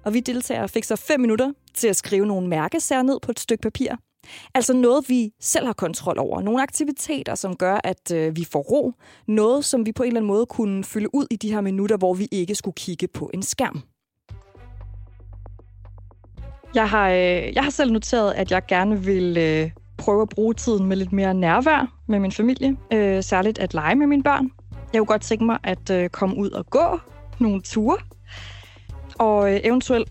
Og 0.04 0.14
vi 0.14 0.20
deltagere 0.20 0.68
fik 0.68 0.84
så 0.84 0.96
fem 0.96 1.20
minutter 1.20 1.52
til 1.74 1.88
at 1.88 1.96
skrive 1.96 2.26
nogle 2.26 2.48
mærkesager 2.48 3.02
ned 3.02 3.18
på 3.22 3.30
et 3.30 3.40
stykke 3.40 3.62
papir. 3.62 3.92
Altså 4.54 4.72
noget, 4.72 5.08
vi 5.08 5.32
selv 5.40 5.66
har 5.66 5.72
kontrol 5.72 6.18
over. 6.18 6.40
Nogle 6.40 6.62
aktiviteter, 6.62 7.34
som 7.34 7.56
gør, 7.56 7.80
at 7.84 8.10
øh, 8.10 8.36
vi 8.36 8.44
får 8.44 8.62
ro. 8.62 8.92
Noget, 9.28 9.64
som 9.64 9.86
vi 9.86 9.92
på 9.92 10.02
en 10.02 10.06
eller 10.06 10.20
anden 10.20 10.28
måde 10.28 10.46
kunne 10.46 10.84
fylde 10.84 11.14
ud 11.14 11.26
i 11.30 11.36
de 11.36 11.52
her 11.52 11.60
minutter, 11.60 11.96
hvor 11.96 12.14
vi 12.14 12.28
ikke 12.32 12.54
skulle 12.54 12.74
kigge 12.74 13.08
på 13.08 13.30
en 13.34 13.42
skærm. 13.42 13.82
Jeg 16.74 16.90
har, 16.90 17.08
øh, 17.10 17.54
jeg 17.54 17.62
har 17.62 17.70
selv 17.70 17.92
noteret, 17.92 18.32
at 18.32 18.50
jeg 18.50 18.66
gerne 18.68 19.04
vil 19.04 19.38
øh, 19.38 19.70
prøve 19.98 20.22
at 20.22 20.28
bruge 20.28 20.54
tiden 20.54 20.86
med 20.86 20.96
lidt 20.96 21.12
mere 21.12 21.34
nærvær 21.34 21.92
med 22.06 22.18
min 22.18 22.32
familie. 22.32 22.76
Øh, 22.92 23.22
særligt 23.22 23.58
at 23.58 23.74
lege 23.74 23.94
med 23.94 24.06
mine 24.06 24.22
børn. 24.22 24.50
Jeg 24.92 24.98
kunne 25.00 25.06
godt 25.06 25.22
tænke 25.22 25.44
mig 25.44 25.58
at 25.62 25.90
øh, 25.90 26.08
komme 26.08 26.36
ud 26.36 26.50
og 26.50 26.66
gå 26.70 27.00
nogle 27.38 27.62
ture. 27.62 27.96
Og 29.18 29.54
øh, 29.54 29.60
eventuelt 29.64 30.08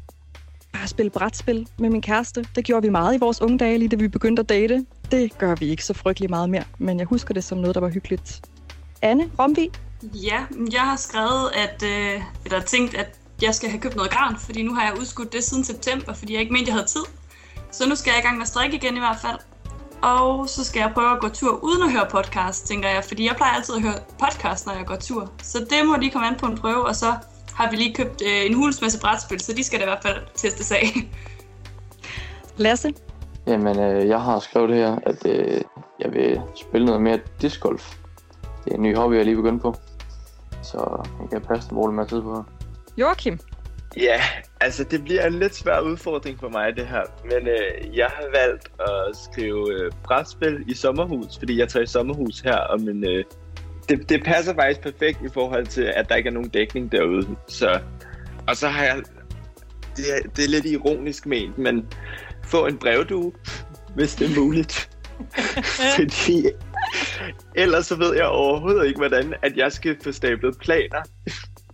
bare 0.73 0.87
spille 0.87 1.09
brætspil 1.09 1.67
med 1.79 1.89
min 1.89 2.01
kæreste. 2.01 2.45
Det 2.55 2.65
gjorde 2.65 2.81
vi 2.81 2.89
meget 2.89 3.15
i 3.15 3.19
vores 3.19 3.41
unge 3.41 3.57
dage, 3.57 3.77
lige 3.77 3.89
da 3.89 3.95
vi 3.95 4.07
begyndte 4.07 4.39
at 4.39 4.49
date. 4.49 4.85
Det 5.11 5.37
gør 5.37 5.55
vi 5.55 5.65
ikke 5.65 5.85
så 5.85 5.93
frygtelig 5.93 6.29
meget 6.29 6.49
mere, 6.49 6.63
men 6.77 6.99
jeg 6.99 7.07
husker 7.07 7.33
det 7.33 7.43
som 7.43 7.57
noget, 7.57 7.75
der 7.75 7.81
var 7.81 7.89
hyggeligt. 7.89 8.41
Anne 9.01 9.29
Romvi? 9.39 9.71
Ja, 10.03 10.43
jeg 10.73 10.81
har 10.81 10.95
skrevet, 10.95 11.51
at, 11.55 11.83
øh, 11.83 12.21
eller 12.45 12.61
tænkt, 12.61 12.95
at 12.95 13.18
jeg 13.41 13.55
skal 13.55 13.69
have 13.69 13.81
købt 13.81 13.95
noget 13.95 14.11
garn, 14.11 14.37
fordi 14.37 14.63
nu 14.63 14.73
har 14.73 14.83
jeg 14.83 14.99
udskudt 14.99 15.33
det 15.33 15.43
siden 15.43 15.63
september, 15.63 16.13
fordi 16.13 16.33
jeg 16.33 16.41
ikke 16.41 16.53
mente, 16.53 16.67
jeg 16.67 16.73
havde 16.73 16.87
tid. 16.87 17.05
Så 17.71 17.89
nu 17.89 17.95
skal 17.95 18.11
jeg 18.11 18.19
i 18.19 18.21
gang 18.21 18.37
med 18.37 18.41
at 18.41 18.47
strikke 18.47 18.75
igen 18.75 18.95
i 18.95 18.99
hvert 18.99 19.17
fald. 19.21 19.39
Og 20.01 20.49
så 20.49 20.63
skal 20.63 20.79
jeg 20.79 20.91
prøve 20.93 21.11
at 21.11 21.19
gå 21.19 21.29
tur 21.29 21.63
uden 21.63 21.83
at 21.83 21.91
høre 21.91 22.07
podcast, 22.11 22.67
tænker 22.67 22.89
jeg, 22.89 23.03
fordi 23.03 23.27
jeg 23.27 23.35
plejer 23.35 23.53
altid 23.53 23.75
at 23.75 23.81
høre 23.81 23.99
podcast, 24.19 24.65
når 24.65 24.73
jeg 24.73 24.85
går 24.85 24.95
tur. 24.95 25.31
Så 25.43 25.59
det 25.59 25.85
må 25.85 25.95
lige 25.97 26.11
komme 26.11 26.27
an 26.27 26.35
på 26.39 26.45
en 26.45 26.57
prøve, 26.57 26.85
og 26.85 26.95
så 26.95 27.13
har 27.53 27.69
vi 27.69 27.75
lige 27.75 27.95
købt 27.95 28.21
øh, 28.25 28.45
en 28.45 28.53
hulens 28.53 28.81
masse 28.81 28.99
brætspil, 28.99 29.39
så 29.41 29.53
de 29.53 29.63
skal 29.63 29.79
da 29.79 29.83
i 29.83 29.87
hvert 29.87 30.03
fald 30.03 30.17
testes 30.35 30.71
af. 30.79 30.85
Lasse? 32.57 32.93
Jamen, 33.47 33.79
øh, 33.79 34.07
jeg 34.07 34.21
har 34.21 34.39
skrevet 34.39 34.75
her, 34.75 34.99
at 35.05 35.25
øh, 35.25 35.61
jeg 35.99 36.13
vil 36.13 36.41
spille 36.55 36.85
noget 36.85 37.01
mere 37.01 37.19
discgolf. 37.41 37.95
Det 38.65 38.71
er 38.71 38.75
en 38.75 38.83
ny 38.83 38.95
hobby, 38.95 39.13
jeg 39.15 39.25
lige 39.25 39.35
begyndt 39.35 39.61
på. 39.61 39.75
Så 40.61 41.07
jeg 41.21 41.29
kan 41.29 41.41
passe 41.41 41.69
den 41.69 41.95
med 41.95 42.07
tid 42.07 42.21
på. 42.21 42.45
Joachim? 42.99 43.39
Ja, 43.97 44.21
altså 44.61 44.83
det 44.83 45.03
bliver 45.03 45.25
en 45.25 45.39
lidt 45.39 45.55
svær 45.55 45.79
udfordring 45.79 46.39
for 46.39 46.49
mig 46.49 46.75
det 46.75 46.87
her, 46.87 47.03
men 47.23 47.47
øh, 47.47 47.97
jeg 47.97 48.07
har 48.07 48.27
valgt 48.33 48.71
at 48.79 49.15
skrive 49.15 49.73
øh, 49.73 49.91
brætspil 50.03 50.63
i 50.67 50.73
sommerhus, 50.73 51.37
fordi 51.39 51.59
jeg 51.59 51.69
tager 51.69 51.83
i 51.83 51.87
sommerhus 51.87 52.39
her 52.39 52.57
om 52.57 52.89
en, 52.89 53.03
øh, 53.03 53.23
det, 53.89 54.09
det 54.09 54.23
passer 54.23 54.53
faktisk 54.53 54.81
perfekt 54.81 55.17
i 55.25 55.29
forhold 55.33 55.65
til, 55.65 55.83
at 55.83 56.09
der 56.09 56.15
ikke 56.15 56.27
er 56.27 56.33
nogen 56.33 56.49
dækning 56.49 56.91
derude. 56.91 57.27
Så, 57.47 57.79
og 58.47 58.55
så 58.55 58.67
har 58.67 58.83
jeg, 58.83 59.01
det 59.97 60.05
er, 60.15 60.29
det 60.35 60.45
er 60.45 60.49
lidt 60.49 60.65
ironisk 60.65 61.25
ment, 61.25 61.57
men 61.57 61.87
få 62.43 62.65
en 62.65 62.77
brevdue, 62.77 63.31
hvis 63.95 64.15
det 64.15 64.31
er 64.31 64.41
muligt. 64.41 64.89
Fordi 65.97 66.45
ellers 67.55 67.85
så 67.85 67.95
ved 67.95 68.15
jeg 68.15 68.25
overhovedet 68.25 68.87
ikke, 68.87 68.97
hvordan 68.97 69.33
at 69.41 69.57
jeg 69.57 69.71
skal 69.71 69.97
få 70.03 70.11
stablet 70.11 70.57
planer 70.57 71.03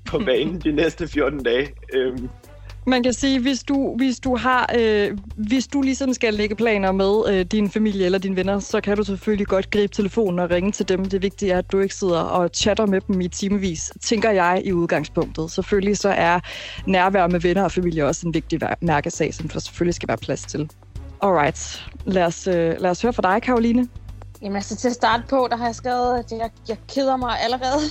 på 0.05 0.19
banen 0.19 0.61
de 0.61 0.71
næste 0.71 1.07
14 1.07 1.43
dage. 1.43 1.67
Øhm, 1.93 2.29
man 2.87 3.03
kan 3.03 3.13
sige, 3.13 3.41
hvis 3.41 3.63
du, 3.63 3.95
hvis 3.97 4.19
du 4.19 4.35
har, 4.35 4.69
øh, 4.79 5.17
hvis 5.35 5.67
du 5.67 5.81
ligesom 5.81 6.13
skal 6.13 6.33
lægge 6.33 6.55
planer 6.55 6.91
med 6.91 7.23
øh, 7.29 7.45
din 7.45 7.69
familie 7.69 8.05
eller 8.05 8.19
dine 8.19 8.35
venner, 8.35 8.59
så 8.59 8.81
kan 8.81 8.97
du 8.97 9.03
selvfølgelig 9.03 9.47
godt 9.47 9.71
gribe 9.71 9.93
telefonen 9.93 10.39
og 10.39 10.51
ringe 10.51 10.71
til 10.71 10.89
dem. 10.89 11.05
Det 11.05 11.21
vigtige 11.21 11.51
er, 11.51 11.57
at 11.57 11.71
du 11.71 11.79
ikke 11.79 11.95
sidder 11.95 12.19
og 12.19 12.49
chatter 12.53 12.85
med 12.85 13.01
dem 13.01 13.21
i 13.21 13.27
timevis, 13.27 13.91
tænker 14.01 14.31
jeg 14.31 14.61
i 14.65 14.73
udgangspunktet. 14.73 15.51
Selvfølgelig 15.51 15.97
så 15.97 16.09
er 16.09 16.39
nærvær 16.87 17.27
med 17.27 17.39
venner 17.39 17.63
og 17.63 17.71
familie 17.71 18.05
også 18.05 18.27
en 18.27 18.33
vigtig 18.33 18.59
mærkesag, 18.81 19.33
som 19.33 19.47
der 19.47 19.59
selvfølgelig 19.59 19.95
skal 19.95 20.07
være 20.07 20.17
plads 20.17 20.41
til. 20.41 20.69
Alright, 21.21 21.85
lad 22.05 22.23
os, 22.23 22.47
øh, 22.47 22.75
lad 22.79 22.89
os 22.89 23.01
høre 23.01 23.13
fra 23.13 23.33
dig, 23.33 23.41
Karoline. 23.41 23.87
Jamen 24.45 24.55
altså 24.55 24.75
til 24.75 24.87
at 24.87 24.93
starte 24.93 25.23
på, 25.29 25.47
der 25.51 25.57
har 25.57 25.65
jeg 25.65 25.75
skrevet, 25.75 26.19
at 26.19 26.31
jeg, 26.31 26.49
jeg 26.67 26.77
keder 26.87 27.17
mig 27.17 27.39
allerede. 27.39 27.81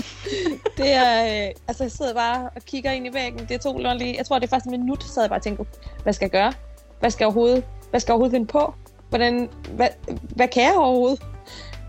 det 0.78 0.92
er, 0.92 1.24
øh, 1.24 1.54
altså 1.68 1.84
jeg 1.84 1.90
sidder 1.90 2.14
bare 2.14 2.50
og 2.56 2.62
kigger 2.62 2.90
ind 2.90 3.06
i 3.06 3.14
væggen. 3.14 3.46
Det 3.48 3.60
tog 3.60 3.96
lige, 3.96 4.16
jeg 4.18 4.26
tror 4.26 4.38
det 4.38 4.46
er 4.46 4.50
faktisk 4.50 4.66
en 4.66 4.80
minut, 4.80 5.02
så 5.02 5.08
sad 5.08 5.22
jeg 5.22 5.30
bare 5.30 5.38
og 5.38 5.42
tænkte, 5.42 5.64
hvad 6.02 6.12
skal 6.12 6.24
jeg 6.24 6.30
gøre? 6.30 6.52
Hvad 7.00 7.10
skal 7.10 7.24
jeg 7.24 7.26
overhovedet, 7.26 7.64
hvad 7.90 8.00
skal 8.00 8.12
jeg 8.12 8.14
overhovedet 8.14 8.34
finde 8.34 8.46
på? 8.46 8.74
Hvordan, 9.08 9.50
hvad, 9.74 9.88
hvad 10.36 10.48
kan 10.48 10.62
jeg 10.62 10.74
overhovedet? 10.76 11.22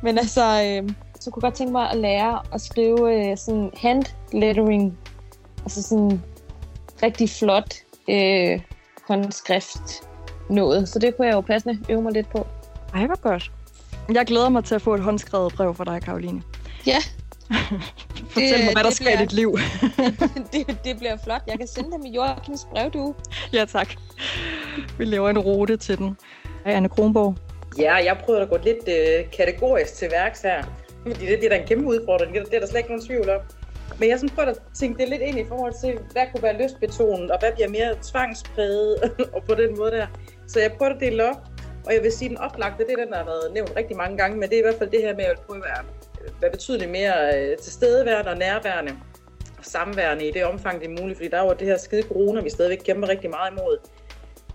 Men 0.02 0.18
altså, 0.18 0.42
øh, 0.42 0.90
så 1.20 1.32
kunne 1.32 1.42
jeg 1.42 1.52
godt 1.52 1.56
tænke 1.56 1.72
mig 1.72 1.90
at 1.90 1.98
lære 1.98 2.42
at 2.54 2.62
skrive 2.62 3.30
øh, 3.32 3.38
sådan 3.38 3.72
hand 3.78 4.06
lettering. 4.34 4.98
Altså 5.64 5.84
sådan 5.84 6.22
rigtig 7.04 7.30
flot 7.30 7.74
øh, 8.10 8.62
håndskrift 9.08 10.08
noget. 10.50 10.90
Så 10.90 11.00
det 11.00 11.18
kunne 11.18 11.28
jeg 11.28 11.36
jo 11.36 11.42
passende 11.42 11.80
øve 11.90 12.02
mig 12.02 12.14
lidt 12.14 12.30
på. 12.30 12.48
Ej, 12.94 13.06
hvor 13.06 13.22
godt. 13.22 13.52
Jeg 14.14 14.26
glæder 14.26 14.50
mig 14.50 14.64
til 14.64 14.76
at 14.76 14.82
få 14.82 14.94
et 14.94 15.02
håndskrevet 15.02 15.54
brev 15.54 15.76
fra 15.76 15.84
dig, 15.84 16.02
Karoline. 16.02 16.42
Ja. 16.86 16.98
Fortæl 18.34 18.58
det, 18.58 18.66
mig, 18.66 18.74
hvad 18.74 18.84
der 18.84 18.90
sker 18.90 19.10
i 19.10 19.18
dit 19.18 19.34
liv. 19.34 19.58
det, 20.54 20.78
det 20.86 20.98
bliver 20.98 21.18
flot. 21.24 21.42
Jeg 21.48 21.58
kan 21.58 21.68
sende 21.68 21.92
dem 21.92 22.06
i 22.06 22.16
Joachims 22.16 22.68
du. 22.94 23.16
Ja, 23.54 23.66
tak. 23.66 23.94
Vi 24.98 25.06
laver 25.06 25.30
en 25.30 25.40
rute 25.40 25.78
til 25.78 25.98
den. 25.98 26.18
Hej, 26.66 26.74
Anne 26.74 26.90
Kronborg. 26.90 27.36
Ja, 27.80 27.96
jeg 27.96 28.18
prøver 28.26 28.42
at 28.42 28.50
gå 28.50 28.58
lidt 28.64 28.88
øh, 28.88 29.32
kategorisk 29.38 29.94
til 29.94 30.08
værks 30.12 30.42
her. 30.42 30.64
Fordi 31.02 31.26
det, 31.26 31.40
det 31.40 31.46
er 31.46 31.50
da 31.50 31.56
en 31.56 31.68
kæmpe 31.68 31.88
udfordring. 31.88 32.36
Det, 32.36 32.46
det 32.46 32.56
er 32.56 32.60
der 32.60 32.68
slet 32.68 32.78
ikke 32.78 32.90
nogen 32.90 33.06
tvivl 33.06 33.30
om. 33.30 33.42
Men 34.00 34.10
jeg 34.10 34.20
sådan 34.20 34.36
prøver 34.36 34.50
at 34.50 34.58
tænke 34.74 35.02
det 35.02 35.10
lidt 35.10 35.22
ind 35.22 35.40
i 35.40 35.46
forhold 35.48 35.74
til, 35.84 36.00
hvad 36.12 36.24
kunne 36.32 36.44
være 36.44 36.64
lystbetonet, 36.64 37.32
og 37.32 37.40
hvad 37.40 37.52
bliver 37.54 37.70
mere 37.70 37.96
tvangspræget, 38.12 38.96
og 39.36 39.44
på 39.44 39.56
den 39.56 39.78
måde 39.78 39.92
der. 39.92 40.08
Så 40.48 40.60
jeg 40.60 40.72
prøver 40.78 40.94
at 40.94 41.00
dele 41.00 41.30
op 41.30 41.53
og 41.86 41.94
jeg 41.94 42.04
vil 42.04 42.12
sige, 42.12 42.26
at 42.26 42.30
den 42.30 42.38
oplagte, 42.38 42.84
det 42.84 42.92
er 42.92 43.04
den, 43.04 43.12
der 43.12 43.18
har 43.18 43.26
været 43.26 43.54
nævnt 43.54 43.74
rigtig 43.76 43.98
mange 43.98 44.18
gange, 44.18 44.38
men 44.38 44.50
det 44.50 44.56
er 44.56 44.60
i 44.60 44.62
hvert 44.62 44.76
fald 44.76 44.90
det 44.90 45.02
her 45.02 45.16
med 45.16 45.26
at 45.26 45.40
prøve 45.40 45.58
at 45.58 45.64
være, 45.64 45.84
være 46.42 46.52
betydeligt 46.52 46.92
mere 46.92 47.16
øh, 47.36 47.58
tilstedeværende 47.58 48.32
og 48.32 48.38
nærværende 48.38 48.92
og 49.58 49.66
samværende 49.66 50.28
i 50.28 50.32
det 50.32 50.46
omfang, 50.46 50.82
det 50.82 50.90
er 50.90 51.02
muligt, 51.02 51.18
fordi 51.18 51.30
der 51.30 51.38
er 51.38 51.46
jo 51.46 51.56
det 51.60 51.68
her 51.68 51.78
skide 51.78 52.02
corona, 52.02 52.42
vi 52.42 52.50
stadigvæk 52.50 52.82
kæmper 52.86 53.08
rigtig 53.08 53.30
meget 53.30 53.52
imod. 53.52 53.78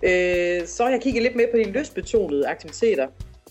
Øh, 0.03 0.67
så 0.67 0.85
har 0.85 0.91
jeg 0.91 1.01
kigget 1.01 1.23
lidt 1.23 1.37
med 1.37 1.45
på 1.51 1.57
de 1.57 1.65
lystbetonede 1.65 2.49
aktiviteter, 2.49 3.07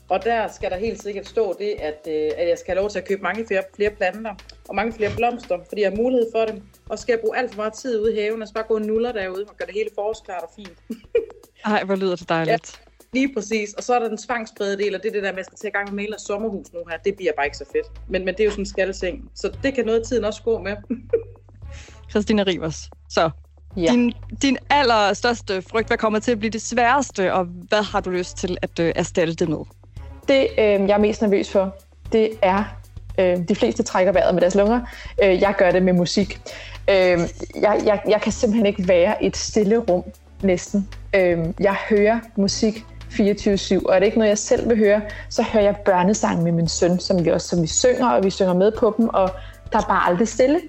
og 0.09 0.23
der 0.23 0.47
skal 0.47 0.71
der 0.71 0.77
helt 0.77 1.01
sikkert 1.01 1.27
stå 1.27 1.55
det, 1.59 1.75
at, 1.79 2.07
øh, 2.07 2.31
at 2.37 2.49
jeg 2.49 2.57
skal 2.57 2.71
have 2.73 2.81
lov 2.81 2.89
til 2.89 2.99
at 2.99 3.07
købe 3.07 3.21
mange 3.21 3.47
flere, 3.47 3.63
flere 3.75 3.89
planter 3.89 4.35
og 4.69 4.75
mange 4.75 4.93
flere 4.93 5.11
blomster, 5.17 5.57
fordi 5.67 5.81
jeg 5.81 5.89
har 5.91 5.97
mulighed 5.97 6.27
for 6.35 6.45
dem. 6.45 6.61
Og 6.89 6.99
skal 6.99 7.13
jeg 7.13 7.19
bruge 7.19 7.37
alt 7.37 7.51
for 7.51 7.57
meget 7.57 7.73
tid 7.73 8.01
ude 8.01 8.13
i 8.13 8.19
haven, 8.21 8.41
og 8.41 8.47
så 8.47 8.53
bare 8.53 8.63
gå 8.63 8.79
nuller 8.79 9.11
derude 9.11 9.45
og 9.49 9.57
gøre 9.57 9.67
det 9.67 9.75
hele 9.75 9.89
forårsklart 9.95 10.43
og 10.43 10.49
fint. 10.55 10.77
Ej, 11.65 11.83
hvor 11.83 11.95
lyder 11.95 12.15
det 12.15 12.29
dejligt. 12.29 12.79
Ja. 12.81 12.86
Lige 13.17 13.33
præcis. 13.33 13.73
Og 13.73 13.83
så 13.83 13.95
er 13.95 13.99
der 13.99 14.07
den 14.07 14.17
tvangsbrede 14.17 14.77
del, 14.77 14.95
og 14.95 15.01
det 15.03 15.09
er 15.09 15.13
det 15.13 15.23
der 15.23 15.29
med, 15.29 15.29
at 15.29 15.37
jeg 15.37 15.45
skal 15.45 15.57
til 15.57 15.67
i 15.67 15.71
gang 15.71 15.89
med 15.89 15.95
mail 15.95 16.13
og 16.13 16.19
sommerhus 16.19 16.73
nu 16.73 16.79
her. 16.89 16.97
Det 16.97 17.15
bliver 17.15 17.31
bare 17.37 17.45
ikke 17.45 17.57
så 17.57 17.65
fedt. 17.71 17.87
Men, 18.09 18.25
men 18.25 18.33
det 18.33 18.39
er 18.39 18.45
jo 18.45 18.51
sådan 18.51 18.61
en 18.61 18.65
skaldseng. 18.65 19.29
Så 19.35 19.51
det 19.63 19.73
kan 19.73 19.85
noget 19.85 19.99
af 19.99 20.05
tiden 20.05 20.23
også 20.23 20.43
gå 20.43 20.59
med. 20.59 20.75
Christina 22.11 22.43
Rivers. 22.43 22.89
Så 23.09 23.29
ja. 23.77 23.91
din, 23.91 24.13
din 24.41 24.57
allerstørste 24.69 25.61
frygt, 25.61 25.87
hvad 25.87 25.97
kommer 25.97 26.19
til 26.19 26.31
at 26.31 26.39
blive 26.39 26.51
det 26.51 26.61
sværeste, 26.61 27.33
og 27.33 27.45
hvad 27.45 27.83
har 27.83 27.99
du 27.99 28.09
lyst 28.09 28.37
til 28.37 28.57
at 28.61 28.79
øh, 28.79 28.93
erstatte 28.95 29.33
det 29.33 29.49
med? 29.49 29.63
Det, 30.27 30.47
øh, 30.51 30.87
jeg 30.87 30.95
er 30.95 30.97
mest 30.97 31.21
nervøs 31.21 31.49
for, 31.49 31.75
det 32.11 32.29
er, 32.41 32.63
øh, 33.19 33.47
de 33.47 33.55
fleste 33.55 33.83
trækker 33.83 34.11
vejret 34.11 34.33
med 34.33 34.41
deres 34.41 34.55
lunger. 34.55 34.81
Øh, 35.23 35.41
jeg 35.41 35.55
gør 35.57 35.71
det 35.71 35.83
med 35.83 35.93
musik. 35.93 36.39
Øh, 36.89 37.19
jeg, 37.61 37.81
jeg, 37.85 38.01
jeg 38.09 38.21
kan 38.21 38.31
simpelthen 38.31 38.65
ikke 38.65 38.87
være 38.87 39.23
i 39.23 39.27
et 39.27 39.37
stille 39.37 39.77
rum 39.77 40.03
næsten. 40.43 40.87
Øh, 41.15 41.37
jeg 41.59 41.75
hører 41.89 42.19
musik 42.35 42.85
24-7, 43.11 43.85
og 43.85 43.95
er 43.95 43.99
det 43.99 44.05
ikke 44.05 44.17
noget, 44.17 44.29
jeg 44.29 44.37
selv 44.37 44.69
vil 44.69 44.77
høre, 44.77 45.01
så 45.29 45.43
hører 45.43 45.63
jeg 45.63 45.75
børnesang 45.85 46.43
med 46.43 46.51
min 46.51 46.67
søn, 46.67 46.99
som 46.99 47.25
vi 47.25 47.29
også 47.29 47.47
som 47.47 47.61
vi 47.61 47.67
synger, 47.67 48.09
og 48.09 48.23
vi 48.23 48.29
synger 48.29 48.53
med 48.53 48.71
på 48.71 48.93
dem, 48.97 49.09
og 49.09 49.29
der 49.71 49.77
er 49.77 49.85
bare 49.87 50.09
aldrig 50.09 50.27
stille. 50.27 50.61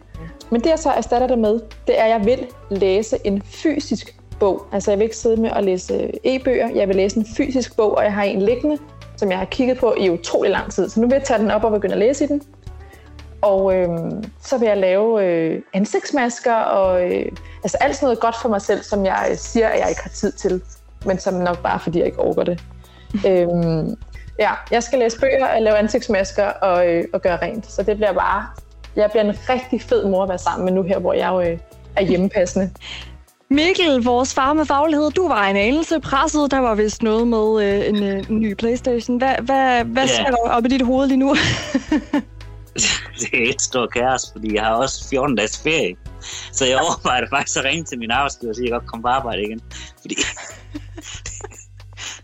Men 0.50 0.60
det, 0.60 0.70
jeg 0.70 0.78
så 0.78 0.90
erstatter 0.90 1.26
det 1.26 1.38
med, 1.38 1.60
det 1.86 2.00
er, 2.00 2.04
at 2.04 2.10
jeg 2.10 2.24
vil 2.24 2.46
læse 2.70 3.16
en 3.24 3.42
fysisk 3.42 4.16
bog. 4.40 4.66
Altså, 4.72 4.90
jeg 4.90 4.98
vil 4.98 5.04
ikke 5.04 5.16
sidde 5.16 5.40
med 5.40 5.50
at 5.50 5.64
læse 5.64 5.94
øh, 5.94 6.10
e-bøger. 6.24 6.68
Jeg 6.74 6.88
vil 6.88 6.96
læse 6.96 7.16
en 7.16 7.26
fysisk 7.36 7.76
bog, 7.76 7.96
og 7.96 8.04
jeg 8.04 8.14
har 8.14 8.22
en 8.22 8.42
liggende 8.42 8.78
som 9.18 9.30
jeg 9.30 9.38
har 9.38 9.44
kigget 9.44 9.78
på 9.78 9.94
i 9.98 10.10
utrolig 10.10 10.50
lang 10.50 10.72
tid. 10.72 10.88
Så 10.88 11.00
nu 11.00 11.06
vil 11.06 11.14
jeg 11.14 11.24
tage 11.24 11.40
den 11.40 11.50
op 11.50 11.64
og 11.64 11.70
begynde 11.70 11.92
at 11.92 11.98
læse 11.98 12.24
i 12.24 12.26
den. 12.26 12.42
Og 13.42 13.74
øh, 13.74 13.88
så 14.42 14.58
vil 14.58 14.66
jeg 14.66 14.76
lave 14.76 15.24
øh, 15.24 15.62
ansigtsmasker 15.74 16.54
og 16.54 17.02
øh, 17.04 17.26
altså 17.62 17.78
alt 17.80 17.96
sådan 17.96 18.06
noget 18.06 18.20
godt 18.20 18.36
for 18.42 18.48
mig 18.48 18.62
selv, 18.62 18.82
som 18.82 19.04
jeg 19.04 19.28
øh, 19.30 19.36
siger, 19.36 19.68
at 19.68 19.80
jeg 19.80 19.88
ikke 19.88 20.02
har 20.02 20.10
tid 20.10 20.32
til, 20.32 20.62
men 21.06 21.18
som 21.18 21.34
nok 21.34 21.62
bare 21.62 21.80
fordi 21.80 21.98
jeg 21.98 22.06
ikke 22.06 22.18
overgår 22.18 22.42
det. 22.42 22.60
øhm, 23.28 23.96
ja, 24.38 24.50
jeg 24.70 24.82
skal 24.82 24.98
læse 24.98 25.20
bøger 25.20 25.46
og 25.46 25.62
lave 25.62 25.76
ansigtsmasker 25.78 26.44
og, 26.46 26.88
øh, 26.88 27.04
og 27.12 27.22
gøre 27.22 27.36
rent, 27.42 27.72
så 27.72 27.82
det 27.82 27.96
bliver 27.96 28.12
bare, 28.12 28.46
jeg 28.96 29.10
bliver 29.10 29.24
en 29.24 29.34
rigtig 29.48 29.82
fed 29.82 30.04
mor 30.08 30.22
at 30.22 30.28
være 30.28 30.38
sammen 30.38 30.64
med 30.64 30.72
nu 30.72 30.82
her, 30.82 30.98
hvor 30.98 31.12
jeg 31.12 31.28
jo 31.28 31.40
øh, 31.40 31.58
er 31.96 32.02
hjemmepassende. 32.02 32.70
Mikkel, 33.50 34.04
vores 34.04 34.34
far 34.34 34.52
med 34.52 34.66
faglighed, 34.66 35.10
du 35.10 35.28
var 35.28 35.44
en 35.44 35.56
anelse 35.56 36.00
presset. 36.00 36.50
Der 36.50 36.58
var 36.58 36.74
vist 36.74 37.02
noget 37.02 37.28
med 37.28 37.62
øh, 37.64 37.88
en, 37.88 38.02
øh, 38.02 38.30
en 38.30 38.40
ny 38.40 38.54
Playstation. 38.54 39.18
Hvad, 39.18 39.34
hvad, 39.42 39.84
hvad 39.84 40.02
Ja. 40.06 40.14
sker 40.14 40.24
der 40.24 40.50
op 40.50 40.64
i 40.64 40.68
dit 40.68 40.82
hoved 40.82 41.06
lige 41.06 41.18
nu? 41.18 41.36
det 43.20 43.28
er 43.32 43.48
et 43.48 43.62
stort 43.62 43.92
kaos, 43.92 44.22
fordi 44.32 44.54
jeg 44.54 44.62
har 44.64 44.74
også 44.74 45.08
14 45.08 45.36
dages 45.36 45.58
ferie. 45.62 45.96
Så 46.52 46.66
jeg 46.66 46.76
overvejer 46.76 47.24
faktisk 47.30 47.58
at 47.58 47.64
ringe 47.64 47.84
til 47.84 47.98
min 47.98 48.10
arbejdsgiver 48.10 48.50
og 48.52 48.56
sige, 48.56 48.66
at 48.66 48.70
jeg 48.70 48.80
godt 48.80 48.90
komme 48.90 49.02
på 49.02 49.08
arbejde 49.08 49.42
igen. 49.42 49.60
Fordi 50.00 50.14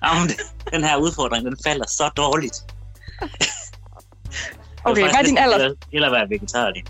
Jamen, 0.06 0.30
den 0.72 0.84
her 0.84 0.96
udfordring, 0.96 1.44
den 1.46 1.56
falder 1.66 1.84
så 1.88 2.10
dårligt. 2.16 2.54
Okay, 4.84 5.02
hvad 5.02 5.10
er 5.12 5.22
din 5.22 5.38
alder? 5.38 5.58
hellere- 5.58 5.76
Hellere 5.92 6.12
være 6.12 6.28
vegetar 6.30 6.70
lige. 6.70 6.84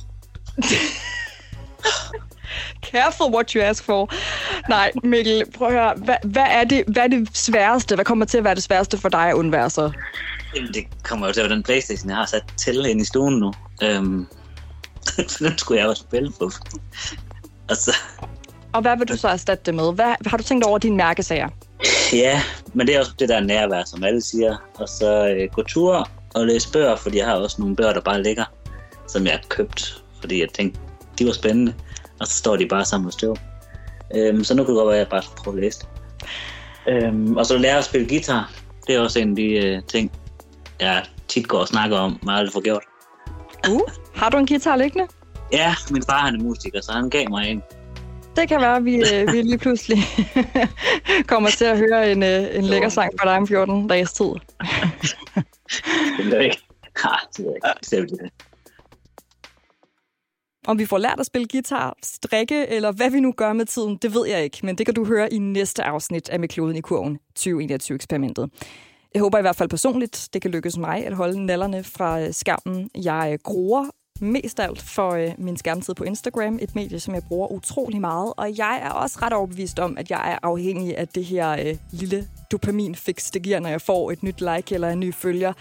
Careful 2.83 3.35
what 3.35 3.51
you 3.53 3.63
ask 3.63 3.85
for. 3.85 4.11
Nej, 4.69 4.93
Mikkel, 5.05 5.43
prøv 5.59 5.69
at 5.69 5.75
høre. 5.75 5.95
Hvad, 5.97 6.17
hvad, 6.25 6.47
er 6.49 6.65
det, 6.65 6.85
hvad 6.87 7.03
er 7.03 7.07
det 7.09 7.29
sværeste? 7.37 7.95
Hvad 7.95 8.05
kommer 8.05 8.25
til 8.25 8.39
at 8.39 8.45
være 8.45 8.55
det 8.55 8.63
sværeste 8.63 8.99
for 8.99 9.09
dig 9.09 9.29
at 9.29 9.35
undvære 9.35 9.71
så? 9.71 9.91
Jamen, 10.57 10.75
det 10.75 10.85
kommer 11.03 11.27
jo 11.27 11.33
til 11.33 11.41
at 11.41 11.45
være 11.49 11.55
den 11.57 11.63
Playstation, 11.63 12.09
jeg 12.11 12.17
har 12.19 12.27
sat 12.27 12.43
til 12.57 12.87
ind 12.87 13.01
i 13.01 13.05
stuen 13.05 13.39
nu. 13.39 13.53
Øhm, 13.83 14.27
den 15.39 15.59
skulle 15.59 15.81
jeg 15.81 15.89
også 15.89 16.03
spille 16.03 16.33
på. 16.39 16.51
Og 17.69 17.77
så, 17.77 17.97
Og 18.73 18.83
hvad 18.83 18.97
vil 18.99 19.09
du 19.09 19.17
så 19.17 19.29
erstatte 19.29 19.65
det 19.67 19.75
med? 19.75 19.95
Hvad, 19.95 20.15
har 20.27 20.37
du 20.37 20.43
tænkt 20.43 20.65
over 20.65 20.79
dine 20.79 20.97
mærkesager? 20.97 21.49
Ja, 22.13 22.43
men 22.75 22.87
det 22.87 22.95
er 22.95 23.01
også 23.01 23.13
det 23.19 23.29
der 23.29 23.41
nærvær, 23.41 23.85
som 23.85 24.05
alle 24.05 24.23
siger. 24.23 24.57
Og 24.75 24.89
så 24.89 25.29
øh, 25.29 25.51
gå 25.53 25.63
tur 25.63 26.09
og 26.35 26.47
læse 26.47 26.73
bøger, 26.73 26.97
fordi 26.97 27.19
jeg 27.19 27.27
har 27.27 27.35
også 27.35 27.57
nogle 27.59 27.77
bøger, 27.77 27.93
der 27.93 28.01
bare 28.01 28.23
ligger, 28.23 28.45
som 29.09 29.25
jeg 29.25 29.33
har 29.33 29.41
købt, 29.49 30.03
fordi 30.21 30.41
jeg 30.41 30.49
tænkte, 30.49 30.81
de 31.19 31.27
var 31.27 31.33
spændende. 31.33 31.75
Og 32.21 32.27
så 32.27 32.35
står 32.35 32.57
de 32.57 32.67
bare 32.67 32.85
sammen 32.85 33.07
og 33.07 33.13
støv. 33.13 33.37
Øhm, 34.15 34.45
så 34.45 34.55
nu 34.55 34.65
kan 34.65 34.75
det 34.75 34.79
godt 34.79 34.89
være, 34.89 34.97
at 34.97 34.99
jeg 34.99 35.09
bare 35.09 35.23
skal 35.23 35.37
prøve 35.37 35.57
at 35.57 35.63
læse 35.63 35.81
det. 35.81 35.89
Øhm, 36.89 37.37
og 37.37 37.47
så 37.47 37.59
lære 37.59 37.79
at 37.79 37.85
spille 37.85 38.09
guitar. 38.09 38.53
Det 38.87 38.95
er 38.95 39.01
også 39.01 39.19
en 39.19 39.31
af 39.31 39.37
de 39.37 39.45
øh, 39.45 39.83
ting, 39.89 40.13
jeg 40.81 41.05
tit 41.29 41.49
går 41.49 41.59
og 41.59 41.69
snakker 41.69 41.97
om, 41.97 42.19
men 42.23 42.31
aldrig 42.31 42.53
får 42.53 42.61
gjort. 42.61 42.83
Uh, 43.71 43.81
har 44.15 44.31
du 44.31 44.37
en 44.37 44.47
guitar 44.47 44.77
liggende? 44.77 45.09
Ja, 45.53 45.75
min 45.91 46.03
far 46.03 46.19
han 46.19 46.35
er 46.35 46.43
musiker, 46.43 46.81
så 46.81 46.93
han 46.93 47.11
gav 47.11 47.31
mig 47.31 47.51
en. 47.51 47.63
Det 48.37 48.49
kan 48.49 48.61
være, 48.61 48.77
at 48.77 48.85
vi, 48.85 48.95
øh, 48.95 49.33
vi 49.33 49.43
lige 49.43 49.59
pludselig 49.59 49.99
kommer 51.33 51.51
til 51.51 51.65
at 51.65 51.79
høre 51.79 52.13
en, 52.13 52.23
øh, 52.23 52.57
en 52.57 52.65
lækker 52.65 52.89
sang 52.89 53.13
fra 53.21 53.29
dig 53.29 53.37
om 53.37 53.47
14 53.47 53.89
dages 53.89 54.13
tid. 54.13 54.25
Det 56.19 56.35
er 56.35 56.41
ikke. 56.41 56.61
Ah, 57.05 57.19
det 57.37 57.45
ved 57.45 57.55
jeg 57.93 58.01
ikke. 58.01 58.17
Er. 58.25 58.29
Om 60.67 60.79
vi 60.79 60.87
får 60.87 60.99
lært 60.99 61.21
at 61.21 61.27
spille 61.27 61.49
guitar, 61.53 61.97
strikke 62.03 62.67
eller 62.67 62.93
hvad 62.93 63.11
vi 63.11 63.21
nu 63.21 63.33
gør 63.33 63.53
med 63.53 63.67
tiden, 63.67 63.97
det 63.97 64.15
ved 64.15 64.27
jeg 64.27 64.45
ikke. 64.45 64.59
Men 64.63 64.79
det 64.79 64.87
kan 64.87 64.95
du 64.95 65.05
høre 65.05 65.33
i 65.33 65.39
næste 65.39 65.83
afsnit 65.83 66.29
af 66.29 66.41
Med 66.41 66.49
kloden 66.49 66.77
i 66.77 66.81
kurven 66.81 67.19
2021-eksperimentet. 67.39 68.51
Jeg 69.15 69.23
håber 69.23 69.39
i 69.39 69.41
hvert 69.41 69.57
fald 69.57 69.69
personligt, 69.69 70.29
det 70.33 70.43
kan 70.43 70.51
lykkes 70.51 70.79
mig 70.79 71.07
at 71.07 71.13
holde 71.13 71.47
nallerne 71.47 71.85
fra 71.85 72.21
øh, 72.21 72.33
skærmen. 72.33 72.91
Jeg 73.05 73.39
gruer 73.43 73.91
mest 74.21 74.61
af 74.61 74.65
alt 74.65 74.83
for 74.83 75.11
øh, 75.11 75.33
min 75.39 75.57
skærmtid 75.57 75.95
på 75.95 76.05
Instagram, 76.05 76.59
et 76.63 76.75
medie, 76.75 77.01
som 77.01 77.15
jeg 77.15 77.23
bruger 77.29 77.53
utrolig 77.53 78.01
meget. 78.01 78.33
Og 78.37 78.59
jeg 78.59 78.81
er 78.83 78.91
også 78.91 79.19
ret 79.23 79.33
overbevist 79.33 79.79
om, 79.79 79.99
at 79.99 80.11
jeg 80.11 80.33
er 80.33 80.39
afhængig 80.43 80.99
af 80.99 81.09
det 81.09 81.25
her 81.25 81.51
øh, 81.51 81.77
lille 81.91 82.29
dopaminfix, 82.53 83.31
det 83.31 83.43
giver, 83.43 83.61
når 83.61 83.69
jeg 83.69 83.81
får 83.81 84.11
et 84.11 84.23
nyt 84.23 84.41
like 84.41 84.75
eller 84.75 84.89
en 84.89 85.01
ny 85.01 85.15
følger. 85.15 85.53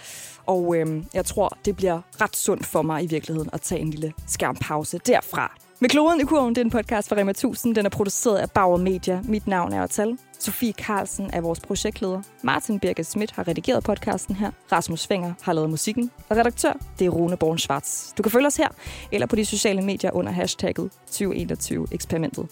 Og 0.45 0.75
øh, 0.75 1.03
jeg 1.13 1.25
tror, 1.25 1.57
det 1.65 1.75
bliver 1.75 2.01
ret 2.21 2.35
sundt 2.35 2.65
for 2.65 2.81
mig 2.81 3.03
i 3.03 3.07
virkeligheden 3.07 3.49
at 3.53 3.61
tage 3.61 3.81
en 3.81 3.89
lille 3.89 4.13
skærmpause 4.27 4.97
derfra. 4.97 5.57
Med 5.79 5.89
kloden 5.89 6.21
i 6.21 6.23
kurven, 6.23 6.55
det 6.55 6.61
er 6.61 6.65
en 6.65 6.71
podcast 6.71 7.09
fra 7.09 7.15
Rema 7.15 7.31
1000. 7.31 7.75
Den 7.75 7.85
er 7.85 7.89
produceret 7.89 8.37
af 8.37 8.51
Bauer 8.51 8.77
Media. 8.77 9.21
Mit 9.23 9.47
navn 9.47 9.73
er 9.73 9.83
Otal. 9.83 10.17
Sofie 10.43 10.73
Carlsen 10.73 11.29
er 11.33 11.41
vores 11.41 11.59
projektleder. 11.59 12.21
Martin 12.41 12.79
Birke 12.79 13.03
Schmidt 13.03 13.31
har 13.31 13.47
redigeret 13.47 13.83
podcasten 13.83 14.35
her. 14.35 14.51
Rasmus 14.71 15.07
Fenger 15.07 15.33
har 15.41 15.53
lavet 15.53 15.69
musikken. 15.69 16.11
Og 16.29 16.37
redaktør, 16.37 16.73
det 16.99 17.05
er 17.05 17.09
Rune 17.09 17.37
Born 17.37 17.57
Schwartz. 17.57 18.13
Du 18.17 18.23
kan 18.23 18.31
følge 18.31 18.47
os 18.47 18.57
her, 18.57 18.67
eller 19.11 19.27
på 19.27 19.35
de 19.35 19.45
sociale 19.45 19.81
medier 19.81 20.11
under 20.11 20.31
hashtagget 20.31 20.91
2021-eksperimentet. 21.11 22.47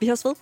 Vi 0.00 0.06
høres 0.06 0.24
ved. 0.24 0.34